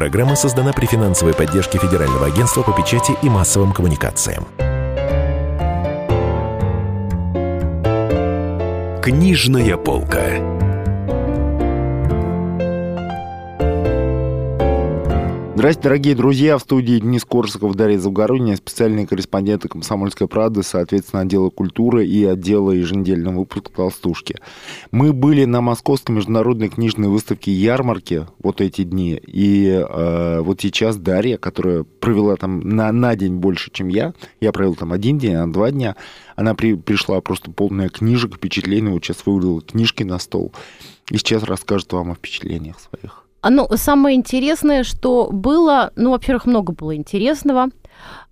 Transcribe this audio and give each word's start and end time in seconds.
программа 0.00 0.34
создана 0.34 0.72
при 0.72 0.86
финансовой 0.86 1.34
поддержке 1.34 1.76
Федерального 1.76 2.24
агентства 2.24 2.62
по 2.62 2.72
печати 2.72 3.12
и 3.22 3.28
массовым 3.28 3.74
коммуникациям. 3.74 4.46
Книжная 9.02 9.76
полка. 9.76 10.59
Здравствуйте, 15.60 15.88
дорогие 15.88 16.14
друзья. 16.14 16.56
В 16.56 16.62
студии 16.62 17.00
Денис 17.00 17.22
Корсаков, 17.22 17.74
Дарья 17.74 17.98
Завгородняя, 17.98 18.56
специальные 18.56 19.06
корреспонденты 19.06 19.68
«Комсомольской 19.68 20.26
правды», 20.26 20.62
соответственно, 20.62 21.20
отдела 21.20 21.50
культуры 21.50 22.06
и 22.06 22.24
отдела 22.24 22.70
еженедельного 22.70 23.40
выпуска 23.40 23.70
«Толстушки». 23.70 24.36
Мы 24.90 25.12
были 25.12 25.44
на 25.44 25.60
Московской 25.60 26.14
международной 26.14 26.70
книжной 26.70 27.08
выставке 27.08 27.52
«Ярмарки» 27.52 28.26
вот 28.42 28.62
эти 28.62 28.84
дни. 28.84 29.20
И 29.26 29.66
э, 29.66 30.40
вот 30.40 30.62
сейчас 30.62 30.96
Дарья, 30.96 31.36
которая 31.36 31.82
провела 31.82 32.36
там 32.36 32.60
на, 32.60 32.90
на 32.90 33.14
день 33.14 33.34
больше, 33.34 33.70
чем 33.70 33.88
я, 33.88 34.14
я 34.40 34.52
провел 34.52 34.76
там 34.76 34.94
один 34.94 35.18
день, 35.18 35.34
а 35.34 35.46
два 35.46 35.70
дня, 35.70 35.94
она 36.36 36.54
при, 36.54 36.72
пришла 36.72 37.20
просто 37.20 37.50
полная 37.50 37.90
книжек, 37.90 38.36
впечатлений, 38.36 38.88
вот 38.88 39.04
сейчас 39.04 39.26
вывалила 39.26 39.60
книжки 39.60 40.04
на 40.04 40.18
стол. 40.20 40.54
И 41.10 41.18
сейчас 41.18 41.42
расскажет 41.42 41.92
вам 41.92 42.12
о 42.12 42.14
впечатлениях 42.14 42.76
своих. 42.80 43.19
А, 43.42 43.50
ну, 43.50 43.68
самое 43.74 44.16
интересное, 44.16 44.84
что 44.84 45.30
было, 45.32 45.92
ну, 45.96 46.10
во-первых, 46.10 46.46
много 46.46 46.72
было 46.72 46.94
интересного. 46.94 47.68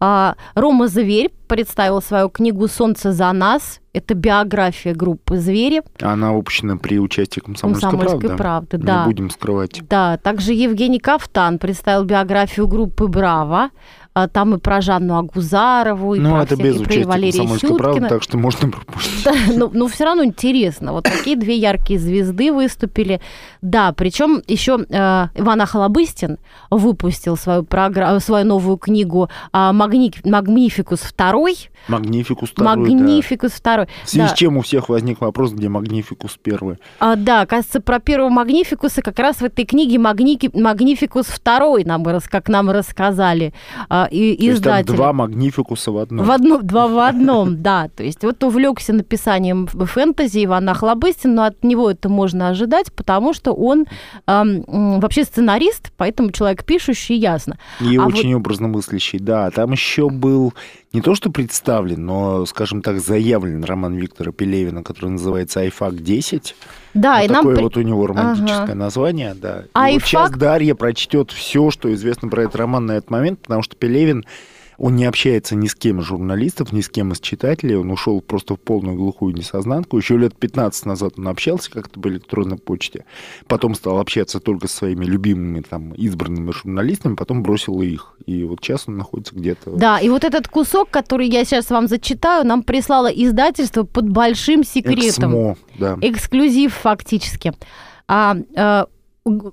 А, 0.00 0.36
Рома 0.54 0.88
Зверь 0.88 1.30
представил 1.48 2.00
свою 2.00 2.28
книгу 2.28 2.68
«Солнце 2.68 3.12
за 3.12 3.32
нас». 3.32 3.80
Это 3.92 4.14
биография 4.14 4.94
группы 4.94 5.38
«Звери». 5.38 5.82
Она 6.00 6.32
выпущена 6.32 6.76
при 6.76 6.98
участии 6.98 7.40
«Комсомольской, 7.40 7.90
«Комсомольской 7.90 8.36
правды». 8.36 8.78
правды 8.78 8.78
да. 8.78 9.00
Не 9.00 9.04
будем 9.06 9.30
скрывать. 9.30 9.80
Да, 9.88 10.18
также 10.18 10.52
Евгений 10.52 11.00
Кафтан 11.00 11.59
представил 11.59 12.04
биографию 12.04 12.68
группы 12.68 13.09
«Браво». 13.09 13.70
А, 14.18 14.27
там 14.27 14.54
и 14.54 14.58
про 14.58 14.80
Жанну 14.80 15.16
Агузарову, 15.16 16.15
и 16.15 16.18
ну, 16.18 16.30
про, 16.30 16.43
это 16.43 16.56
всех, 16.56 16.66
без 16.66 16.80
и 16.80 16.84
про 16.84 17.09
Валерия 17.09 17.46
Сюткина. 17.46 18.09
Так 18.09 18.23
что 18.24 18.37
можно 18.37 18.68
пропустить. 18.73 19.24
Да, 19.24 19.32
но, 19.48 19.66
но 19.66 19.70
ну, 19.73 19.87
все 19.87 20.04
равно 20.04 20.24
интересно. 20.24 20.93
Вот 20.93 21.04
такие 21.04 21.37
две 21.37 21.56
яркие 21.56 22.01
звезды 22.01 22.52
выступили. 22.52 23.20
Да, 23.62 23.93
причем 23.93 24.43
еще 24.48 24.84
э, 24.88 25.28
Иван 25.34 25.60
Ахалобыстин 25.60 26.38
выпустил 26.70 27.37
свою, 27.37 27.62
программу, 27.62 28.18
свою 28.18 28.45
новую 28.45 28.76
книгу 28.76 29.28
э, 29.52 29.73
Магни... 29.73 30.12
«Магнификус 30.24 31.00
второй». 31.00 31.71
Магнификус 31.87 32.50
второй, 32.50 32.76
Магнификус 32.76 33.52
да. 33.52 33.56
второй. 33.56 33.88
В 34.04 34.10
связи 34.10 34.28
да. 34.28 34.34
с 34.34 34.38
чем 34.38 34.56
у 34.56 34.62
всех 34.62 34.88
возник 34.88 35.21
вопрос, 35.21 35.52
где 35.52 35.68
Магнификус 35.68 36.38
первый? 36.43 36.78
А, 36.98 37.15
да, 37.15 37.46
кажется, 37.46 37.80
про 37.80 38.00
первого 38.00 38.30
Магнификуса 38.30 39.00
как 39.00 39.18
раз 39.21 39.37
в 39.37 39.45
этой 39.45 39.65
книге 39.65 39.98
Магни... 39.98 40.38
Магнификус 40.52 41.26
второй, 41.26 41.84
нам, 41.84 42.04
как 42.28 42.48
нам 42.48 42.71
рассказали 42.71 43.54
а, 43.88 44.07
и, 44.10 44.32
То. 44.32 44.88
Есть 44.88 44.96
два 44.96 45.12
Магнификуса 45.12 45.92
в 45.92 45.98
одном. 45.98 46.26
В 46.26 46.30
одном, 46.30 46.66
два 46.66 46.87
в 46.87 46.98
одном, 46.98 47.62
да. 47.62 47.88
То 47.96 48.02
есть 48.02 48.23
вот 48.23 48.42
увлекся 48.45 48.92
написанием 48.92 49.66
фэнтези 49.66 50.45
Иван 50.45 50.68
Охлобыстин, 50.68 51.34
но 51.34 51.45
от 51.45 51.62
него 51.65 51.90
это 51.90 52.09
можно 52.09 52.48
ожидать, 52.48 52.92
потому 52.92 53.32
что 53.32 53.52
он 53.52 53.87
эм, 54.26 54.65
вообще 55.00 55.24
сценарист, 55.24 55.92
поэтому 55.96 56.32
человек 56.32 56.65
пишущий, 56.65 57.16
ясно. 57.16 57.59
И 57.80 57.96
а 57.96 58.06
очень 58.06 58.34
вот... 58.34 58.40
образно 58.40 58.68
мыслящий, 58.68 59.18
да. 59.18 59.50
Там 59.50 59.73
еще 59.73 60.09
был 60.09 60.54
не 60.92 61.02
то 61.02 61.14
что 61.14 61.30
представлен, 61.30 62.06
но, 62.06 62.46
скажем 62.46 62.80
так, 62.80 63.00
заявлен 63.00 63.62
роман 63.62 63.96
Виктора 63.96 64.32
Пелевина, 64.32 64.82
который 64.82 65.10
называется 65.10 65.60
«Айфак-10». 65.60 66.54
Да, 66.94 67.16
вот 67.16 67.25
и 67.25 67.28
такое 67.28 67.54
нам... 67.54 67.64
вот 67.64 67.76
у 67.76 67.82
него 67.82 68.06
романтическое 68.06 68.62
ага. 68.64 68.75
название, 68.75 69.34
да. 69.34 69.60
И 69.60 69.69
Айфак... 69.75 70.00
вот 70.00 70.09
сейчас 70.09 70.31
Дарья 70.31 70.75
прочтет 70.75 71.31
все, 71.31 71.70
что 71.70 71.92
известно 71.92 72.28
про 72.28 72.44
этот 72.44 72.56
роман 72.56 72.86
на 72.86 72.92
этот 72.92 73.10
момент, 73.10 73.41
потому 73.41 73.62
что 73.62 73.76
Пелевин 73.76 74.25
он 74.78 74.94
не 74.94 75.04
общается 75.06 75.56
ни 75.56 75.66
с 75.66 75.75
кем 75.75 76.00
из 76.00 76.04
журналистов, 76.04 76.72
ни 76.72 76.81
с 76.81 76.88
кем 76.88 77.10
из 77.10 77.19
читателей. 77.19 77.76
Он 77.76 77.91
ушел 77.91 78.21
просто 78.21 78.54
в 78.54 78.60
полную 78.60 78.97
глухую 78.97 79.34
несознанку. 79.34 79.99
Еще 79.99 80.16
лет 80.16 80.37
15 80.37 80.87
назад 80.87 81.15
он 81.19 81.27
общался 81.27 81.69
как-то 81.71 81.99
по 81.99 82.09
электронной 82.09 82.59
почте. 82.59 83.05
Потом 83.49 83.75
стал 83.75 83.99
общаться 83.99 84.39
только 84.39 84.69
со 84.69 84.77
своими 84.77 85.05
любимыми 85.05 85.62
там 85.62 85.93
избранными 85.94 86.53
журналистами, 86.53 87.16
потом 87.16 87.43
бросил 87.43 87.83
их. 87.83 88.15
И 88.27 88.44
вот 88.44 88.61
сейчас 88.62 88.84
он 88.87 88.99
находится 88.99 89.34
где-то... 89.34 89.72
Да, 89.72 89.99
и 89.99 90.09
вот 90.09 90.22
этот 90.22 90.47
кусок, 90.47 90.91
который 90.91 91.28
я 91.28 91.45
сейчас 91.45 91.71
вам 91.71 91.89
зачитаю, 91.89 92.47
нам 92.47 92.62
прислало 92.62 93.09
издательство 93.09 93.83
под 93.83 94.09
большим 94.09 94.62
секретом. 94.62 95.33
Эксмо, 95.33 95.56
да. 95.77 95.99
Эксклюзив 96.00 96.72
фактически. 96.72 97.53
А, 98.06 98.37
а 98.56 98.87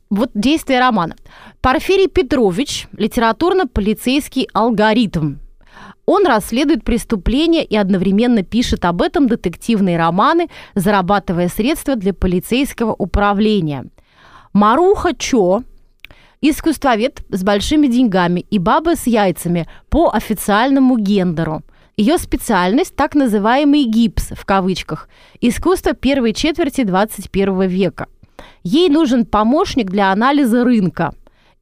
вот 0.10 0.32
действие 0.34 0.80
романа. 0.80 1.16
Порфирий 1.62 2.08
Петрович, 2.08 2.88
литературно-полицейский 2.98 4.48
алгоритм. 4.54 5.38
Он 6.06 6.26
расследует 6.26 6.84
преступления 6.84 7.64
и 7.64 7.76
одновременно 7.76 8.44
пишет 8.44 8.86
об 8.86 9.02
этом 9.02 9.28
детективные 9.28 9.98
романы, 9.98 10.50
зарабатывая 10.76 11.50
средства 11.50 11.96
для 11.96 12.14
полицейского 12.14 12.94
управления. 12.94 13.86
Маруха 14.54 15.16
Чо, 15.16 15.64
искусствовед 16.42 17.24
с 17.30 17.44
большими 17.44 17.88
деньгами 17.88 18.46
и 18.50 18.60
баба 18.60 18.96
с 18.96 19.08
яйцами 19.08 19.68
по 19.90 20.12
официальному 20.14 20.98
гендеру. 20.98 21.64
Ее 21.98 22.18
специальность– 22.18 22.96
так 22.98 23.16
называемый 23.16 23.86
гипс, 23.86 24.32
в 24.32 24.46
кавычках, 24.46 25.08
искусство 25.40 25.94
первой 25.94 26.34
четверти 26.34 26.84
21 26.84 27.68
века. 27.68 28.08
Ей 28.64 28.90
нужен 28.90 29.26
помощник 29.26 29.90
для 29.90 30.12
анализа 30.12 30.64
рынка. 30.64 31.14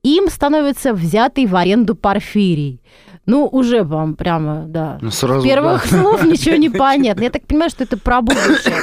Им 0.04 0.30
становится 0.30 0.94
взятый 0.94 1.46
в 1.46 1.56
аренду 1.56 1.96
Порфирий. 1.96 2.82
Ну, 3.26 3.48
уже 3.48 3.84
вам 3.84 4.16
прямо, 4.16 4.66
да. 4.68 4.98
Ну, 5.02 5.12
сразу, 5.12 5.42
С 5.42 5.44
первых 5.44 5.90
да. 5.90 5.98
слов 5.98 6.24
ничего 6.26 6.56
не 6.58 6.70
понятно. 6.88 7.24
Я 7.24 7.30
так 7.30 7.46
понимаю, 7.46 7.70
что 7.70 7.84
это 7.84 7.98
про 7.98 8.22
будущее. 8.22 8.76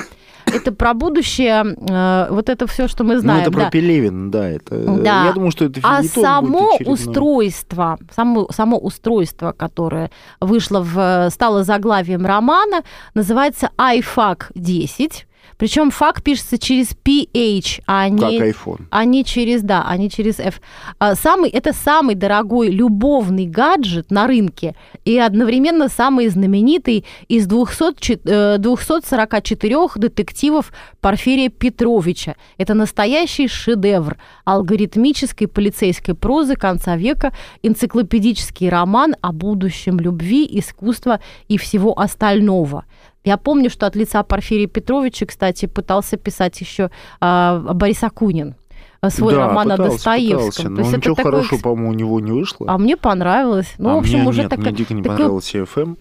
Это 0.46 0.72
про 0.72 0.94
будущее, 0.94 1.64
э, 1.64 2.26
вот 2.30 2.48
это 2.48 2.66
все, 2.66 2.88
что 2.88 3.04
мы 3.04 3.18
знаем. 3.18 3.42
Ну, 3.44 3.48
это 3.48 3.50
да. 3.52 3.62
про 3.62 3.70
Пелевин, 3.70 4.30
да. 4.30 4.48
Это, 4.48 4.78
да. 4.78 5.26
Я 5.26 5.32
думаю, 5.32 5.50
что 5.50 5.66
это 5.66 5.80
А 5.82 6.02
само 6.02 6.76
устройство, 6.84 7.98
само, 8.14 8.48
само 8.50 8.78
устройство, 8.78 9.52
которое 9.52 10.10
вышло 10.40 10.80
в, 10.80 11.28
стало 11.30 11.62
заглавием 11.62 12.26
романа, 12.26 12.82
называется 13.14 13.70
iFAC 13.78 14.46
10 14.54 15.26
причем 15.60 15.90
фак 15.90 16.22
пишется 16.22 16.56
через 16.56 16.96
PH, 17.04 17.82
а 17.86 18.08
не, 18.08 18.18
как 18.18 18.32
iPhone. 18.32 18.86
а 18.90 19.04
не 19.04 19.26
через, 19.26 19.60
да, 19.60 19.84
а 19.86 19.98
не 19.98 20.08
через 20.08 20.40
F. 20.40 20.58
А, 20.98 21.14
самый, 21.14 21.50
это 21.50 21.74
самый 21.74 22.14
дорогой 22.14 22.70
любовный 22.70 23.44
гаджет 23.44 24.10
на 24.10 24.26
рынке 24.26 24.74
и 25.04 25.18
одновременно 25.18 25.90
самый 25.90 26.28
знаменитый 26.28 27.04
из 27.28 27.46
200, 27.46 28.56
244 28.56 29.74
э, 29.74 29.88
детективов 29.96 30.72
Порфирия 31.02 31.50
Петровича. 31.50 32.36
Это 32.56 32.72
настоящий 32.72 33.46
шедевр 33.46 34.16
алгоритмической 34.46 35.46
полицейской 35.46 36.14
прозы 36.14 36.56
конца 36.56 36.96
века, 36.96 37.34
энциклопедический 37.62 38.70
роман 38.70 39.14
о 39.20 39.32
будущем 39.32 40.00
любви, 40.00 40.48
искусства 40.50 41.20
и 41.48 41.58
всего 41.58 42.00
остального. 42.00 42.86
Я 43.24 43.36
помню, 43.36 43.70
что 43.70 43.86
от 43.86 43.96
лица 43.96 44.22
Порфирия 44.22 44.66
Петровича, 44.66 45.26
кстати, 45.26 45.66
пытался 45.66 46.16
писать 46.16 46.60
еще 46.60 46.90
а, 47.20 47.58
Борис 47.74 48.02
Акунин 48.02 48.54
э, 49.02 49.10
свой 49.10 49.34
да, 49.34 49.46
роман 49.46 49.70
пытался, 49.70 49.82
о 49.82 49.90
Достоевском. 49.90 50.46
Пытался, 50.46 50.74
То 50.74 50.80
есть 50.80 50.96
ничего 50.96 51.12
это 51.14 51.22
хорошего, 51.22 51.58
такой... 51.58 51.62
по-моему, 51.62 51.90
у 51.90 51.94
него 51.94 52.20
не 52.20 52.32
вышло. 52.32 52.66
А 52.68 52.78
мне 52.78 52.96
понравилось. 52.96 53.74
Ну, 53.78 53.90
а 53.90 53.94
в 53.96 53.98
общем, 53.98 54.20
мне 54.20 54.28
уже 54.28 54.40
нет, 54.42 54.50
так... 54.50 54.60
мне 54.60 54.72
дико 54.72 54.94
не 54.94 55.02
такой... 55.02 55.18
понравился 55.18 55.58
FM. 55.58 55.98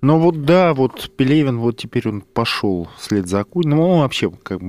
Но 0.00 0.18
вот 0.18 0.44
да, 0.44 0.72
вот 0.72 1.10
Пелевин, 1.16 1.58
вот 1.58 1.76
теперь 1.76 2.08
он 2.08 2.22
пошел 2.22 2.88
вслед 2.96 3.28
за 3.28 3.40
Акуниным. 3.40 3.78
Ну, 3.78 3.88
он 3.88 4.00
вообще 4.00 4.30
как 4.30 4.60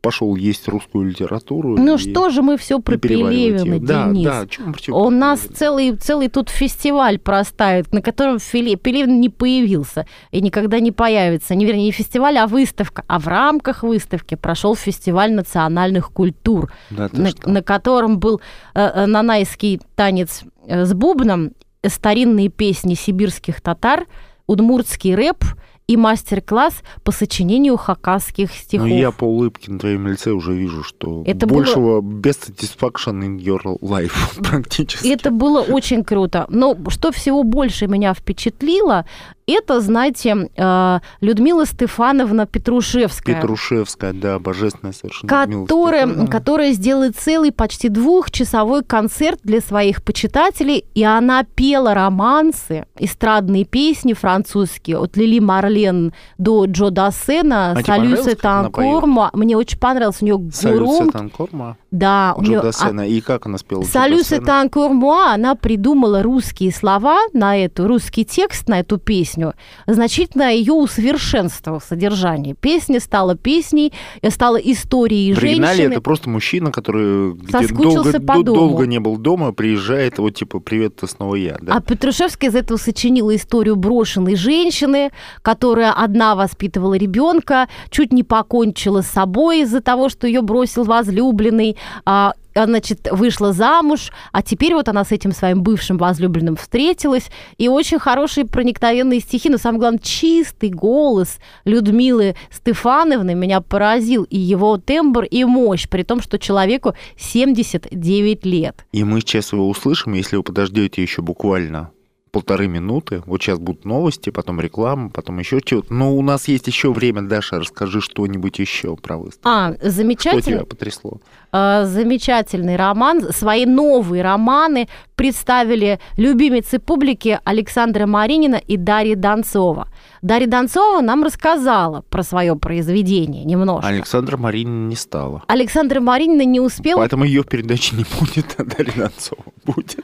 пошел 0.00 0.34
есть 0.36 0.66
русскую 0.68 1.08
литературу. 1.08 1.76
Ну 1.76 1.96
и, 1.96 1.98
что 1.98 2.30
же 2.30 2.42
мы 2.42 2.56
все 2.56 2.80
про 2.80 2.96
Пелевина, 2.96 3.78
Денис? 3.78 4.24
Да, 4.24 4.44
да, 4.44 4.92
У 4.94 5.10
нас 5.10 5.40
целый, 5.40 5.96
целый 5.96 6.28
тут 6.28 6.48
фестиваль 6.48 7.18
простает, 7.18 7.92
на 7.92 8.02
котором 8.02 8.38
Пелевин 8.38 9.20
не 9.20 9.28
появился 9.28 10.06
и 10.30 10.40
никогда 10.40 10.80
не 10.80 10.92
появится. 10.92 11.54
Не, 11.54 11.64
вернее, 11.64 11.86
не 11.86 11.92
фестиваль, 11.92 12.38
а 12.38 12.46
выставка. 12.46 13.04
А 13.06 13.18
в 13.18 13.28
рамках 13.28 13.82
выставки 13.82 14.34
прошел 14.34 14.74
фестиваль 14.74 15.32
национальных 15.32 16.10
культур, 16.12 16.72
да, 16.90 17.08
на, 17.12 17.30
на 17.44 17.62
котором 17.62 18.18
был 18.18 18.40
э, 18.74 18.80
э, 18.80 19.06
нанайский 19.06 19.80
танец 19.94 20.42
э, 20.66 20.84
с 20.84 20.94
бубном, 20.94 21.52
старинные 21.86 22.48
песни 22.48 22.94
сибирских 22.94 23.60
татар, 23.60 24.06
удмуртский 24.46 25.14
рэп– 25.14 25.44
и 25.90 25.96
мастер-класс 25.96 26.82
по 27.02 27.10
сочинению 27.10 27.76
хакасских 27.76 28.52
стихов. 28.52 28.86
Ну, 28.86 28.94
я 28.94 29.10
по 29.10 29.24
улыбке 29.24 29.72
на 29.72 29.78
твоем 29.80 30.06
лице 30.06 30.30
уже 30.30 30.54
вижу, 30.54 30.84
что 30.84 31.24
это 31.26 31.48
большего 31.48 32.00
было... 32.00 32.20
best 32.20 32.48
satisfaction 32.48 33.20
in 33.22 33.38
your 33.38 33.60
life 33.80 34.12
практически. 34.36 35.08
Это 35.08 35.32
было 35.32 35.60
очень 35.60 36.04
круто. 36.04 36.46
Но 36.48 36.76
что 36.90 37.10
всего 37.10 37.42
больше 37.42 37.88
меня 37.88 38.14
впечатлило, 38.14 39.04
это, 39.52 39.80
знаете, 39.80 40.48
э, 40.56 40.98
Людмила 41.20 41.66
Стефановна 41.66 42.46
Петрушевская. 42.46 43.36
Петрушевская, 43.36 44.12
да, 44.12 44.38
божественная 44.38 44.92
совершенно. 44.92 45.28
Которая, 45.28 46.26
которая 46.26 46.72
сделает 46.72 47.16
целый 47.16 47.52
почти 47.52 47.88
двухчасовой 47.88 48.84
концерт 48.84 49.40
для 49.42 49.60
своих 49.60 50.02
почитателей, 50.02 50.84
и 50.94 51.04
она 51.04 51.44
пела 51.44 51.94
романсы, 51.94 52.86
эстрадные 52.98 53.64
песни 53.64 54.12
французские, 54.12 54.98
от 54.98 55.16
Лили 55.16 55.38
Марлен 55.38 56.12
до 56.38 56.66
Джо 56.66 56.90
Дассена, 56.90 57.72
А 57.72 57.82
тебе 57.82 57.84
Салю 57.84 58.02
понравилось, 58.02 58.36
как 58.36 58.44
она 58.44 58.70
поет? 58.70 59.04
Сетанкор. 59.04 59.30
Мне 59.34 59.56
очень 59.56 59.78
понравилось, 59.78 60.16
у 60.20 60.24
нее 60.24 60.38
громко. 60.38 61.04
Сетанкорма, 61.06 61.76
Да, 61.90 62.34
у 62.36 62.42
Джо 62.42 62.48
нее 62.48 62.62
Дассена. 62.62 63.08
И 63.08 63.20
как 63.20 63.46
она 63.46 63.58
спела? 63.58 63.82
Джо 63.82 63.88
Салю 63.88 64.18
Дассена? 64.18 64.40
Сетанкор 64.40 64.92
Муа, 64.92 65.32
она 65.34 65.54
придумала 65.54 66.22
русские 66.22 66.72
слова 66.72 67.18
на 67.32 67.56
эту, 67.56 67.86
русский 67.86 68.24
текст 68.24 68.68
на 68.68 68.80
эту 68.80 68.98
песню, 68.98 69.39
значительно 69.86 70.50
ее 70.52 70.72
усовершенствовав 70.72 71.84
содержание. 71.84 72.54
Песня 72.54 73.00
стала 73.00 73.34
песней, 73.36 73.92
э, 74.22 74.30
стала 74.30 74.56
историей 74.56 75.34
В 75.34 75.38
оригинале 75.38 75.76
женщины. 75.76 75.92
это 75.94 76.00
просто 76.02 76.28
мужчина, 76.30 76.70
который 76.72 77.34
долго, 77.34 78.20
по 78.20 78.34
до- 78.36 78.42
дому. 78.42 78.58
долго 78.58 78.86
не 78.86 78.98
был 79.00 79.16
дома, 79.16 79.52
приезжает, 79.52 80.18
вот 80.18 80.34
типа, 80.34 80.60
привет, 80.60 80.94
это 80.98 81.06
снова 81.06 81.34
я. 81.36 81.58
Да. 81.60 81.74
А 81.74 81.80
Петрушевская 81.80 82.50
из 82.50 82.54
этого 82.56 82.78
сочинила 82.78 83.34
историю 83.34 83.76
брошенной 83.76 84.36
женщины, 84.36 85.10
которая 85.42 85.92
одна 85.92 86.34
воспитывала 86.34 86.94
ребенка, 86.94 87.68
чуть 87.90 88.12
не 88.12 88.22
покончила 88.22 89.02
с 89.02 89.06
собой 89.06 89.60
из-за 89.62 89.80
того, 89.80 90.08
что 90.08 90.26
ее 90.26 90.42
бросил 90.42 90.84
возлюбленный, 90.84 91.76
а, 92.04 92.34
значит, 92.66 93.08
вышла 93.10 93.52
замуж, 93.52 94.10
а 94.32 94.42
теперь 94.42 94.74
вот 94.74 94.88
она 94.88 95.04
с 95.04 95.12
этим 95.12 95.32
своим 95.32 95.62
бывшим 95.62 95.98
возлюбленным 95.98 96.56
встретилась, 96.56 97.30
и 97.58 97.68
очень 97.68 97.98
хорошие 97.98 98.46
проникновенные 98.46 99.20
стихи, 99.20 99.48
но 99.50 99.58
самое 99.58 99.80
главное, 99.80 100.00
чистый 100.00 100.70
голос 100.70 101.38
Людмилы 101.64 102.36
Стефановны 102.50 103.34
меня 103.34 103.60
поразил, 103.60 104.24
и 104.24 104.38
его 104.38 104.78
тембр, 104.78 105.24
и 105.24 105.44
мощь, 105.44 105.88
при 105.88 106.02
том, 106.02 106.20
что 106.20 106.38
человеку 106.38 106.94
79 107.16 108.46
лет. 108.46 108.86
И 108.92 109.04
мы 109.04 109.20
сейчас 109.20 109.52
его 109.52 109.68
услышим, 109.68 110.14
если 110.14 110.36
вы 110.36 110.42
подождете 110.42 111.02
еще 111.02 111.22
буквально 111.22 111.90
полторы 112.30 112.68
минуты. 112.68 113.22
Вот 113.26 113.42
сейчас 113.42 113.58
будут 113.58 113.84
новости, 113.84 114.30
потом 114.30 114.60
реклама, 114.60 115.10
потом 115.10 115.38
еще 115.38 115.60
чего-то. 115.60 115.92
Но 115.92 116.16
у 116.16 116.22
нас 116.22 116.48
есть 116.48 116.66
еще 116.66 116.92
время, 116.92 117.22
Даша, 117.22 117.58
расскажи 117.60 118.00
что-нибудь 118.00 118.58
еще 118.58 118.96
про 118.96 119.16
выставку. 119.18 119.48
А, 119.48 119.74
Что 119.74 119.90
замечательно. 119.90 120.42
тебя 120.42 120.64
потрясло? 120.64 121.20
Э, 121.52 121.84
замечательный 121.86 122.76
роман. 122.76 123.32
Свои 123.32 123.66
новые 123.66 124.22
романы 124.22 124.88
представили 125.16 125.98
любимицы 126.16 126.78
публики 126.78 127.38
Александра 127.44 128.06
Маринина 128.06 128.56
и 128.56 128.76
Дарья 128.76 129.16
Донцова. 129.16 129.88
Дарья 130.22 130.46
Донцова 130.46 131.00
нам 131.00 131.24
рассказала 131.24 132.02
про 132.08 132.22
свое 132.22 132.56
произведение 132.56 133.44
немножко. 133.44 133.88
Александра 133.88 134.36
Маринина 134.36 134.88
не 134.88 134.96
стала. 134.96 135.42
Александра 135.48 136.00
Маринина 136.00 136.44
не 136.44 136.60
успела. 136.60 136.98
Поэтому 136.98 137.24
ее 137.24 137.42
в 137.42 137.46
передаче 137.46 137.96
не 137.96 138.04
будет, 138.18 138.54
а 138.58 138.64
Дарья 138.64 138.92
Донцова 138.96 139.42
будет. 139.64 139.98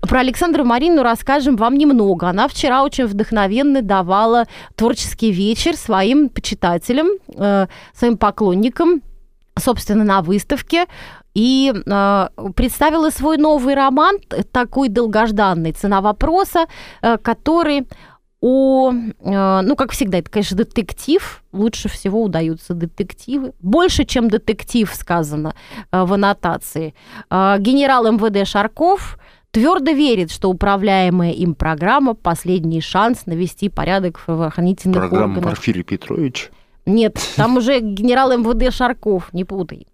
Про 0.00 0.20
Александру 0.20 0.64
Маринину 0.64 1.02
расскажем 1.02 1.56
вам 1.56 1.76
немного. 1.76 2.28
Она 2.28 2.48
вчера 2.48 2.82
очень 2.82 3.06
вдохновенно 3.06 3.82
давала 3.82 4.46
творческий 4.74 5.30
вечер 5.30 5.76
своим 5.76 6.28
почитателям, 6.28 7.08
э, 7.36 7.66
своим 7.94 8.16
поклонникам, 8.16 9.02
собственно, 9.58 10.04
на 10.04 10.22
выставке. 10.22 10.86
И 11.34 11.72
э, 11.72 12.28
представила 12.56 13.10
свой 13.10 13.36
новый 13.36 13.74
роман, 13.74 14.16
такой 14.52 14.88
долгожданный 14.88 15.72
«Цена 15.72 16.00
вопроса», 16.00 16.66
э, 17.02 17.18
который 17.18 17.86
о, 18.40 18.90
э, 18.90 19.60
ну, 19.62 19.76
как 19.76 19.92
всегда, 19.92 20.18
это, 20.18 20.30
конечно, 20.30 20.56
детектив. 20.56 21.42
Лучше 21.52 21.90
всего 21.90 22.22
удаются 22.22 22.72
детективы. 22.72 23.52
Больше, 23.60 24.04
чем 24.04 24.28
детектив, 24.28 24.90
сказано 24.94 25.54
э, 25.92 26.04
в 26.04 26.14
аннотации. 26.14 26.94
Э, 27.30 27.56
генерал 27.58 28.10
МВД 28.10 28.48
Шарков 28.48 29.18
твердо 29.50 29.92
верит, 29.92 30.30
что 30.30 30.50
управляемая 30.50 31.32
им 31.32 31.54
программа– 31.54 32.14
последний 32.14 32.80
шанс 32.80 33.26
навести 33.26 33.68
порядок 33.68 34.18
в 34.18 34.26
правоохранительных 34.26 34.98
Программа 34.98 35.24
органах. 35.24 35.50
Порфирий 35.50 35.82
Петрович. 35.82 36.50
Нет, 36.86 37.18
там 37.36 37.56
уже 37.56 37.80
генерал 37.80 38.36
МВД 38.36 38.74
Шарков, 38.74 39.32
не 39.32 39.44
путай. 39.44 39.86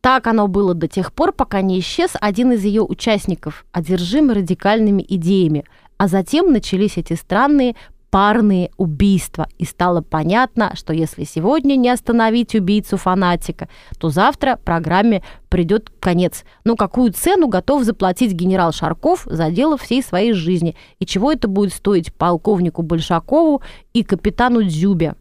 Так 0.00 0.26
оно 0.26 0.48
было 0.48 0.74
до 0.74 0.86
тех 0.86 1.12
пор, 1.14 1.32
пока 1.32 1.62
не 1.62 1.78
исчез 1.80 2.10
один 2.20 2.52
из 2.52 2.62
ее 2.62 2.82
участников, 2.82 3.64
одержимый 3.72 4.36
радикальными 4.36 5.02
идеями. 5.08 5.64
А 5.96 6.08
затем 6.08 6.52
начались 6.52 6.98
эти 6.98 7.14
странные 7.14 7.74
парные 8.14 8.70
убийства, 8.76 9.48
и 9.58 9.64
стало 9.64 10.00
понятно, 10.00 10.70
что 10.76 10.92
если 10.92 11.24
сегодня 11.24 11.74
не 11.74 11.90
остановить 11.90 12.54
убийцу-фанатика, 12.54 13.68
то 13.98 14.08
завтра 14.08 14.56
программе 14.64 15.24
придет 15.48 15.90
конец. 15.98 16.44
Но 16.62 16.76
какую 16.76 17.12
цену 17.12 17.48
готов 17.48 17.82
заплатить 17.82 18.30
генерал 18.30 18.70
Шарков 18.70 19.24
за 19.26 19.50
дело 19.50 19.76
всей 19.76 20.00
своей 20.00 20.32
жизни? 20.32 20.76
И 21.00 21.06
чего 21.06 21.32
это 21.32 21.48
будет 21.48 21.72
стоить 21.72 22.14
полковнику 22.14 22.82
Большакову 22.82 23.62
и 23.94 24.04
капитану 24.04 24.62
Дзюбе? 24.62 25.16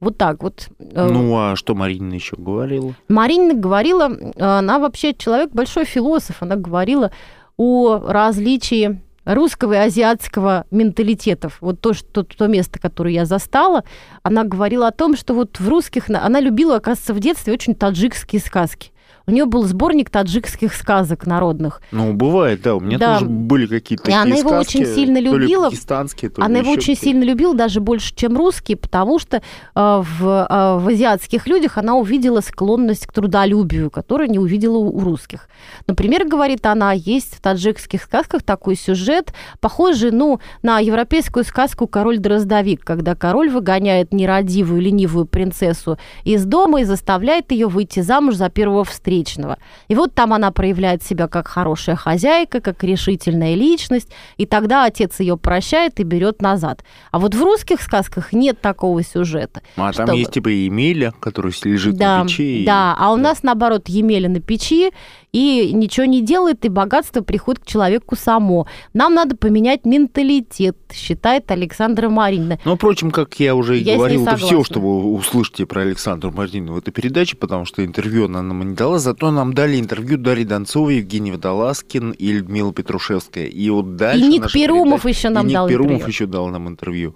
Вот 0.00 0.18
так 0.18 0.42
вот. 0.42 0.68
Э, 0.80 1.08
Ну, 1.12 1.38
а 1.38 1.54
что 1.54 1.76
Марина 1.76 2.12
еще 2.12 2.34
говорила? 2.36 2.92
Марина 3.06 3.54
говорила, 3.54 4.10
э, 4.10 4.42
она 4.42 4.80
вообще 4.80 5.14
человек 5.14 5.52
большой 5.52 5.84
философ, 5.84 6.38
она 6.40 6.56
говорила 6.56 7.12
о 7.56 7.98
различии 7.98 9.00
русского 9.24 9.74
и 9.74 9.76
азиатского 9.76 10.66
менталитетов. 10.70 11.58
Вот 11.60 11.80
то, 11.80 11.92
что, 11.92 12.22
то 12.22 12.46
место, 12.46 12.78
которое 12.78 13.14
я 13.14 13.26
застала, 13.26 13.84
она 14.22 14.44
говорила 14.44 14.88
о 14.88 14.92
том, 14.92 15.16
что 15.16 15.34
вот 15.34 15.60
в 15.60 15.68
русских... 15.68 16.08
Она 16.08 16.40
любила, 16.40 16.76
оказывается, 16.76 17.14
в 17.14 17.20
детстве 17.20 17.52
очень 17.52 17.74
таджикские 17.74 18.40
сказки. 18.40 18.91
У 19.26 19.30
нее 19.30 19.44
был 19.44 19.64
сборник 19.64 20.10
таджикских 20.10 20.74
сказок 20.74 21.26
народных. 21.26 21.80
Ну, 21.90 22.12
бывает, 22.12 22.62
да. 22.62 22.74
У 22.74 22.80
меня 22.80 22.98
Да. 22.98 23.18
тоже 23.18 23.26
были 23.30 23.66
какие-то 23.66 24.02
И 24.02 24.06
такие 24.06 24.20
она 24.22 24.36
его 24.36 24.50
сказки, 24.50 24.78
очень 24.78 24.94
сильно 24.94 25.16
то 25.16 25.20
ли 25.20 25.28
любила. 25.28 25.64
пакистанские, 25.70 26.30
то 26.30 26.40
ли 26.40 26.46
Она 26.46 26.58
его 26.58 26.72
очень 26.72 26.96
сильно 26.96 27.22
любила, 27.22 27.54
даже 27.54 27.80
больше, 27.80 28.14
чем 28.14 28.36
русские, 28.36 28.76
потому 28.76 29.18
что 29.18 29.38
э, 29.38 29.40
в, 29.74 30.46
э, 30.50 30.78
в 30.78 30.88
азиатских 30.88 31.46
людях 31.46 31.78
она 31.78 31.94
увидела 31.94 32.40
склонность 32.40 33.06
к 33.06 33.12
трудолюбию, 33.12 33.90
которую 33.90 34.30
не 34.30 34.38
увидела 34.38 34.76
у, 34.76 34.96
у 34.96 35.00
русских. 35.00 35.48
Например, 35.86 36.26
говорит 36.26 36.66
она, 36.66 36.92
есть 36.92 37.36
в 37.36 37.40
таджикских 37.40 38.02
сказках 38.02 38.42
такой 38.42 38.76
сюжет, 38.76 39.32
похожий 39.60 40.10
ну, 40.10 40.40
на 40.62 40.78
европейскую 40.80 41.44
сказку 41.44 41.86
«Король-дроздовик», 41.86 42.84
когда 42.84 43.14
король 43.14 43.50
выгоняет 43.50 44.12
нерадивую, 44.12 44.80
ленивую 44.80 45.26
принцессу 45.26 45.98
из 46.24 46.44
дома 46.44 46.80
и 46.80 46.84
заставляет 46.84 47.52
ее 47.52 47.68
выйти 47.68 48.00
замуж 48.00 48.34
за 48.36 48.48
первого 48.48 48.84
встречного. 49.12 49.58
И 49.88 49.94
вот 49.94 50.14
там 50.14 50.32
она 50.32 50.50
проявляет 50.50 51.02
себя 51.02 51.28
как 51.28 51.48
хорошая 51.48 51.96
хозяйка, 51.96 52.60
как 52.60 52.82
решительная 52.84 53.54
личность, 53.54 54.08
и 54.38 54.46
тогда 54.46 54.84
отец 54.84 55.20
ее 55.20 55.36
прощает 55.36 56.00
и 56.00 56.02
берет 56.04 56.40
назад. 56.40 56.84
А 57.10 57.18
вот 57.18 57.34
в 57.34 57.42
русских 57.42 57.82
сказках 57.82 58.32
нет 58.32 58.60
такого 58.60 59.02
сюжета. 59.02 59.60
А 59.76 59.92
там 59.92 60.06
чтобы- 60.06 60.18
есть 60.18 60.32
типа 60.32 60.48
и 60.48 60.64
Емеля, 60.64 61.12
который 61.20 61.52
лежит 61.64 61.96
да, 61.96 62.18
на 62.18 62.24
печи. 62.24 62.62
и- 62.62 62.66
да, 62.66 62.96
а 62.98 63.12
у 63.12 63.16
нас 63.16 63.42
наоборот 63.42 63.88
Емеля 63.88 64.28
на 64.28 64.40
печи 64.40 64.92
и 65.32 65.72
ничего 65.72 66.04
не 66.04 66.20
делает, 66.20 66.64
и 66.66 66.68
богатство 66.68 67.22
приходит 67.22 67.62
к 67.62 67.66
человеку 67.66 68.16
само. 68.16 68.66
Нам 68.92 69.14
надо 69.14 69.34
поменять 69.34 69.86
менталитет, 69.86 70.76
считает 70.92 71.50
Александра 71.50 72.10
Маринина. 72.10 72.58
Ну, 72.66 72.76
впрочем, 72.76 73.10
как 73.10 73.40
я 73.40 73.54
уже 73.54 73.78
и 73.78 73.82
Я 73.82 73.96
говорил, 73.96 74.26
это 74.26 74.36
все, 74.36 74.62
что 74.62 74.78
вы 74.80 75.14
услышите 75.14 75.64
про 75.64 75.82
Александру 75.82 76.30
Мартину 76.30 76.74
в 76.74 76.78
этой 76.78 76.90
передаче, 76.90 77.36
потому 77.36 77.64
что 77.64 77.82
интервью 77.82 78.26
она 78.26 78.42
нам 78.42 78.68
не 78.68 78.74
дала, 78.74 78.98
зато 78.98 79.30
нам 79.30 79.54
дали 79.54 79.80
интервью 79.80 80.18
Дарьи 80.18 80.44
Донцовой, 80.44 80.96
Евгений 80.96 81.32
Водолазкин 81.32 82.10
и 82.10 82.32
Людмила 82.32 82.74
Петрушевская. 82.74 83.46
И 83.46 83.70
вот 83.70 83.96
дальше... 83.96 84.24
и 84.26 84.28
Ник 84.28 84.52
Перумов 84.52 85.02
передача- 85.02 85.18
еще 85.18 85.28
нам 85.30 85.44
и 85.44 85.48
Ник 85.48 85.54
дал 85.54 85.68
Перумов 85.68 85.92
интервью. 85.92 86.08
еще 86.12 86.26
дал 86.26 86.48
нам 86.48 86.68
интервью. 86.68 87.14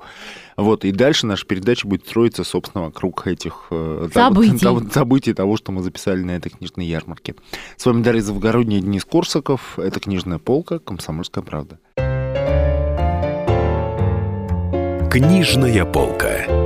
Вот, 0.56 0.84
и 0.84 0.92
дальше 0.92 1.26
наша 1.26 1.44
передача 1.46 1.86
будет 1.86 2.06
строиться, 2.06 2.42
собственно, 2.42 2.84
вокруг 2.84 3.26
этих 3.26 3.66
э, 3.70 4.08
Событий. 4.14 4.58
того- 4.58 4.82
событий 4.90 5.34
того, 5.34 5.56
что 5.56 5.70
мы 5.72 5.82
записали 5.82 6.22
на 6.22 6.30
этой 6.32 6.50
книжной 6.50 6.86
ярмарке. 6.86 7.34
С 7.76 7.84
вами 7.84 8.02
Дарья 8.02 8.22
Завгородняя, 8.22 8.80
Денис 8.80 9.04
Корсаков. 9.04 9.78
Это 9.78 10.00
«Книжная 10.00 10.38
полка», 10.38 10.78
«Комсомольская 10.78 11.44
правда». 11.44 11.78
Книжная 15.10 15.84
полка. 15.84 16.65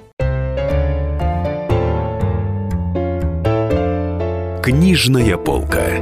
Книжная 4.63 5.37
полка. 5.37 5.97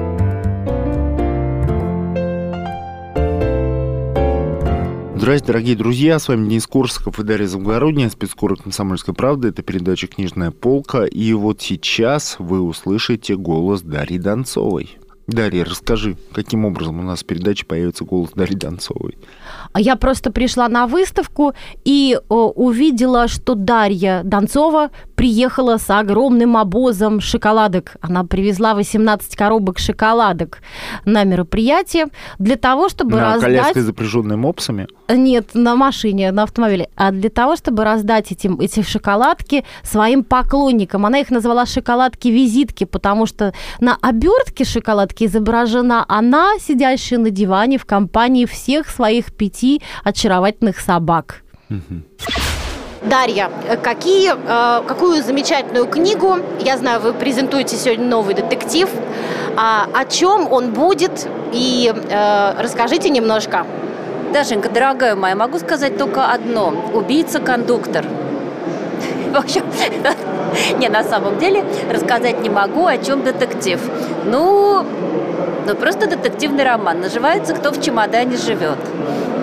Здравствуйте, 5.16 5.46
дорогие 5.46 5.76
друзья, 5.78 6.20
с 6.20 6.28
вами 6.28 6.50
Денис 6.50 6.68
Корсаков 6.68 7.22
и 7.22 7.24
Дарья 7.24 7.48
Завгородняя, 7.48 8.10
спецкор 8.10 8.58
«Комсомольской 8.58 9.14
правды». 9.14 9.48
Это 9.48 9.64
передача 9.64 10.08
«Книжная 10.08 10.52
полка». 10.52 11.06
И 11.06 11.32
вот 11.32 11.62
сейчас 11.62 12.36
вы 12.38 12.60
услышите 12.60 13.38
голос 13.38 13.82
Дарьи 13.82 14.18
Донцовой. 14.18 14.98
Дарья, 15.26 15.64
расскажи, 15.64 16.18
каким 16.34 16.66
образом 16.66 17.00
у 17.00 17.04
нас 17.04 17.22
в 17.22 17.26
передаче 17.26 17.66
появится 17.66 18.04
голос 18.04 18.32
Дарьи 18.36 18.58
Донцовой? 18.58 19.18
А 19.74 19.80
Я 19.80 19.96
просто 19.96 20.32
пришла 20.32 20.68
на 20.68 20.88
выставку 20.88 21.54
и 21.86 22.20
о, 22.30 22.50
увидела, 22.50 23.28
что 23.28 23.56
Дарья 23.56 24.22
Донцова 24.24 24.90
приехала 25.16 25.78
с 25.78 25.90
огромным 25.90 26.56
обозом 26.56 27.20
шоколадок. 27.20 27.98
Она 28.02 28.24
привезла 28.24 28.74
18 28.74 29.36
коробок 29.36 29.80
шоколадок 29.80 30.60
на 31.06 31.24
мероприятие 31.24 32.08
для 32.38 32.56
того, 32.56 32.90
чтобы 32.90 33.18
на 33.18 33.34
раздать... 33.34 33.44
коляской, 33.44 33.82
запряженной 33.82 34.38
мопсами? 34.38 34.88
Нет, 35.10 35.50
на 35.56 35.76
машине, 35.76 36.32
на 36.32 36.44
автомобиле. 36.44 36.90
А 36.96 37.12
для 37.12 37.30
того, 37.30 37.56
чтобы 37.56 37.84
раздать 37.84 38.32
этим, 38.32 38.60
эти 38.60 38.82
шоколадки 38.82 39.66
своим 39.84 40.24
поклонникам. 40.24 41.06
Она 41.06 41.20
их 41.20 41.32
назвала 41.32 41.66
шоколадки-визитки, 41.66 42.86
потому 42.86 43.26
что 43.26 43.54
на 43.80 43.98
обертке 44.02 44.64
шоколадки 44.64 45.26
изображена 45.26 46.06
она, 46.08 46.54
сидящая 46.60 47.20
на 47.20 47.30
диване 47.30 47.78
в 47.78 47.86
компании 47.86 48.46
всех 48.46 48.90
своих 48.90 49.34
пяти 49.40 49.82
очаровательных 50.04 50.80
собак. 50.80 51.42
Дарья, 53.02 53.50
э, 53.68 53.78
какие, 53.78 54.34
э, 54.34 54.84
какую 54.86 55.24
замечательную 55.24 55.86
книгу, 55.86 56.38
я 56.60 56.78
знаю, 56.78 57.00
вы 57.00 57.14
презентуете 57.14 57.78
сегодня 57.78 58.06
новый 58.06 58.36
детектив, 58.36 58.90
а, 59.56 59.88
о 59.94 60.06
чем 60.06 60.52
он 60.52 60.74
будет, 60.74 61.28
и 61.54 61.94
э, 61.96 62.62
расскажите 62.62 63.10
немножко. 63.10 63.66
Дашенька, 64.34 64.70
дорогая 64.70 65.16
моя, 65.16 65.36
могу 65.36 65.60
сказать 65.60 65.98
только 65.98 66.26
одно. 66.26 66.74
Убийца-кондуктор. 66.94 68.06
В 69.32 69.38
общем, 69.38 69.64
не, 70.80 70.90
на 70.90 71.04
самом 71.04 71.40
деле 71.40 71.64
рассказать 71.90 72.42
не 72.42 72.50
могу, 72.50 72.86
о 72.86 72.98
чем 72.98 73.24
детектив. 73.24 73.80
Ну, 74.26 74.86
ну 75.70 75.76
просто 75.76 76.08
детективный 76.08 76.64
роман. 76.64 77.00
Называется 77.02 77.54
«Кто 77.54 77.72
в 77.72 77.80
чемодане 77.80 78.38
живет». 78.38 78.80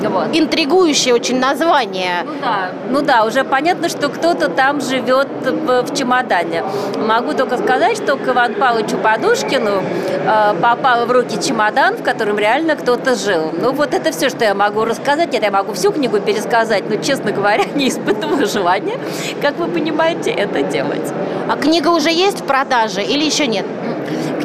Вот. 0.02 0.28
Интригующее 0.33 1.14
очень 1.14 1.38
название. 1.38 2.25
Ну 2.25 2.33
да, 2.40 2.71
ну 2.90 3.02
да, 3.02 3.25
уже 3.25 3.45
понятно, 3.45 3.88
что 3.88 4.09
кто-то 4.09 4.49
там 4.49 4.80
живет 4.80 5.28
в, 5.42 5.83
в 5.83 5.97
чемодане. 5.97 6.64
Могу 6.97 7.33
только 7.33 7.56
сказать, 7.59 7.97
что 7.97 8.16
к 8.16 8.28
Ивану 8.28 8.54
Павловичу 8.56 8.99
Подушкину 8.99 9.83
э, 9.83 10.54
попал 10.61 11.06
в 11.06 11.11
руки 11.11 11.40
чемодан, 11.40 11.97
в 11.97 12.02
котором 12.02 12.38
реально 12.38 12.76
кто-то 12.76 13.14
жил. 13.14 13.52
Ну 13.52 13.73
вот 13.73 13.95
это 13.95 14.11
все, 14.12 14.28
что 14.28 14.45
я 14.45 14.54
могу 14.54 14.85
рассказать. 14.85 15.33
Нет, 15.33 15.42
я 15.42 15.50
могу 15.50 15.73
всю 15.73 15.92
книгу 15.92 16.21
пересказать, 16.21 16.88
но, 16.88 16.97
честно 16.97 17.33
говоря, 17.33 17.64
не 17.75 17.88
испытываю 17.88 18.47
желания, 18.47 18.99
как 19.40 19.59
вы 19.59 19.66
понимаете, 19.68 20.30
это 20.30 20.62
делать. 20.62 21.12
А 21.49 21.56
книга 21.56 21.88
уже 21.88 22.11
есть 22.11 22.40
в 22.40 22.45
продаже 22.45 23.02
или 23.02 23.25
еще 23.25 23.47
нет? 23.47 23.66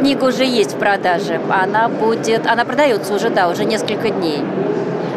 Книга 0.02 0.24
уже 0.24 0.46
есть 0.46 0.74
в 0.74 0.80
продаже. 0.80 1.40
Она 1.52 1.88
будет, 1.88 2.48
она 2.48 2.66
продается 2.66 3.14
уже, 3.14 3.30
да, 3.30 3.50
уже 3.50 3.66
несколько 3.66 4.10
дней. 4.10 4.44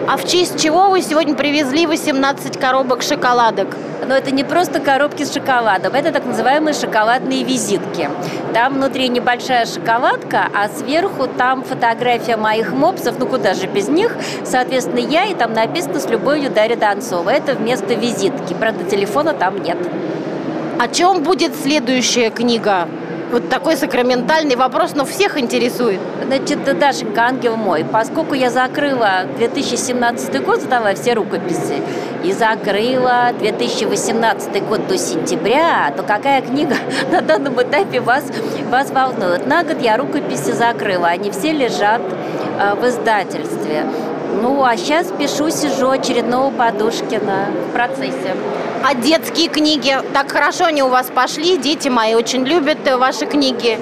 А 0.07 0.19
в 0.19 0.29
честь 0.29 0.63
чего 0.63 0.91
вы 0.91 1.01
сегодня 1.01 1.35
привезли 1.35 1.87
18 1.87 2.61
коробок 2.61 3.01
шоколадок? 3.01 3.69
Но 4.07 4.15
это 4.15 4.31
не 4.31 4.45
просто 4.45 4.81
коробки 4.81 5.23
с 5.25 5.33
шоколадом, 5.33 5.95
это 5.95 6.13
так 6.13 6.27
называемые 6.27 6.75
шоколадные 6.75 7.45
визитки. 7.45 8.11
Там 8.53 8.75
внутри 8.75 9.09
небольшая 9.09 9.65
шоколадка, 9.65 10.49
а 10.55 10.69
сверху 10.69 11.29
там 11.29 11.63
фотография 11.63 12.37
моих 12.37 12.75
мопсов, 12.75 13.15
ну 13.19 13.25
куда 13.25 13.55
же 13.55 13.67
без 13.67 13.89
них. 13.89 14.15
Соответственно, 14.45 14.99
я, 14.99 15.25
и 15.25 15.35
там 15.35 15.55
написано 15.55 15.99
«С 15.99 16.11
любовью 16.11 16.51
Дарья 16.51 16.77
Донцова». 16.77 17.31
Это 17.31 17.55
вместо 17.55 17.95
визитки. 17.95 18.53
Правда, 18.53 18.85
телефона 18.85 19.33
там 19.33 19.63
нет. 19.63 19.79
О 20.79 20.89
чем 20.89 21.23
будет 21.23 21.55
следующая 21.57 22.29
книга? 22.29 22.87
Вот 23.35 23.49
такой 23.49 23.77
сакраментальный 23.77 24.55
вопрос, 24.55 24.95
но 24.95 25.05
всех 25.05 25.37
интересует. 25.37 25.99
Значит, 26.25 26.63
Дашенька, 26.79 27.23
ангел 27.23 27.57
мой, 27.57 27.85
поскольку 27.85 28.35
я 28.35 28.49
закрыла 28.49 29.25
2017 29.39 30.45
год, 30.45 30.61
сдала 30.61 30.95
все 30.95 31.15
рукописи, 31.15 31.83
и 32.23 32.33
закрыла 32.33 33.33
2018 33.37 34.65
год 34.69 34.87
до 34.87 34.97
сентября, 34.97 35.93
то 35.97 36.05
какая 36.05 36.43
книга 36.43 36.77
на 37.11 37.23
данном 37.23 37.61
этапе 37.61 37.99
вас, 37.99 38.23
вас 38.71 38.93
волнует? 38.93 39.49
На 39.49 39.65
год 39.65 39.83
я 39.83 39.97
рукописи 39.97 40.53
закрыла, 40.53 41.09
они 41.09 41.33
все 41.33 41.51
лежат 41.51 42.03
э, 42.61 42.77
в 42.77 42.87
издательстве. 42.87 43.85
Ну, 44.43 44.63
а 44.65 44.77
сейчас 44.77 45.09
пишу, 45.09 45.51
сижу 45.51 45.91
очередного 45.91 46.53
Подушкина 46.53 47.49
в 47.69 47.73
процессе. 47.73 48.37
А 48.87 48.95
детские 48.95 49.49
книги, 49.49 49.97
так 50.13 50.31
хорошо 50.31 50.67
они 50.67 50.83
у 50.83 50.89
вас 50.89 51.07
пошли, 51.07 51.57
дети 51.57 51.89
мои 51.89 52.15
очень 52.15 52.45
любят 52.45 52.77
ваши 52.99 53.25
книги. 53.25 53.79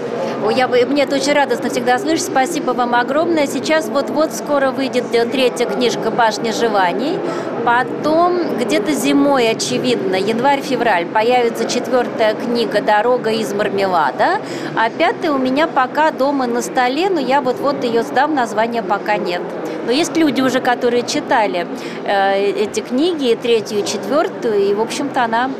Я, 0.50 0.66
мне 0.66 1.04
это 1.04 1.16
очень 1.16 1.32
радостно 1.32 1.70
всегда 1.70 1.98
слышать. 1.98 2.26
Спасибо 2.26 2.72
вам 2.72 2.94
огромное. 2.94 3.46
Сейчас 3.46 3.88
вот-вот 3.88 4.32
скоро 4.32 4.70
выйдет 4.70 5.04
э, 5.12 5.24
третья 5.24 5.66
книжка 5.66 6.10
«Башня 6.10 6.52
желаний». 6.52 7.18
Потом 7.64 8.58
где-то 8.58 8.92
зимой, 8.92 9.48
очевидно, 9.48 10.16
январь-февраль, 10.16 11.06
появится 11.06 11.68
четвертая 11.68 12.34
книга 12.34 12.82
«Дорога 12.82 13.30
из 13.30 13.52
мармелада». 13.54 14.40
А 14.76 14.90
пятая 14.90 15.32
у 15.32 15.38
меня 15.38 15.68
пока 15.68 16.10
дома 16.10 16.46
на 16.46 16.60
столе, 16.60 17.08
но 17.08 17.20
я 17.20 17.40
вот-вот 17.40 17.84
ее 17.84 18.02
сдам, 18.02 18.34
названия 18.34 18.82
пока 18.82 19.16
нет. 19.16 19.42
Но 19.86 19.92
есть 19.92 20.16
люди 20.16 20.40
уже, 20.40 20.60
которые 20.60 21.04
читали 21.04 21.66
э, 22.04 22.50
эти 22.50 22.80
книги, 22.80 23.38
третью 23.40 23.78
и 23.78 23.86
четвертую, 23.86 24.58
и, 24.58 24.74
в 24.74 24.80
общем-то, 24.80 25.22
она 25.22 25.50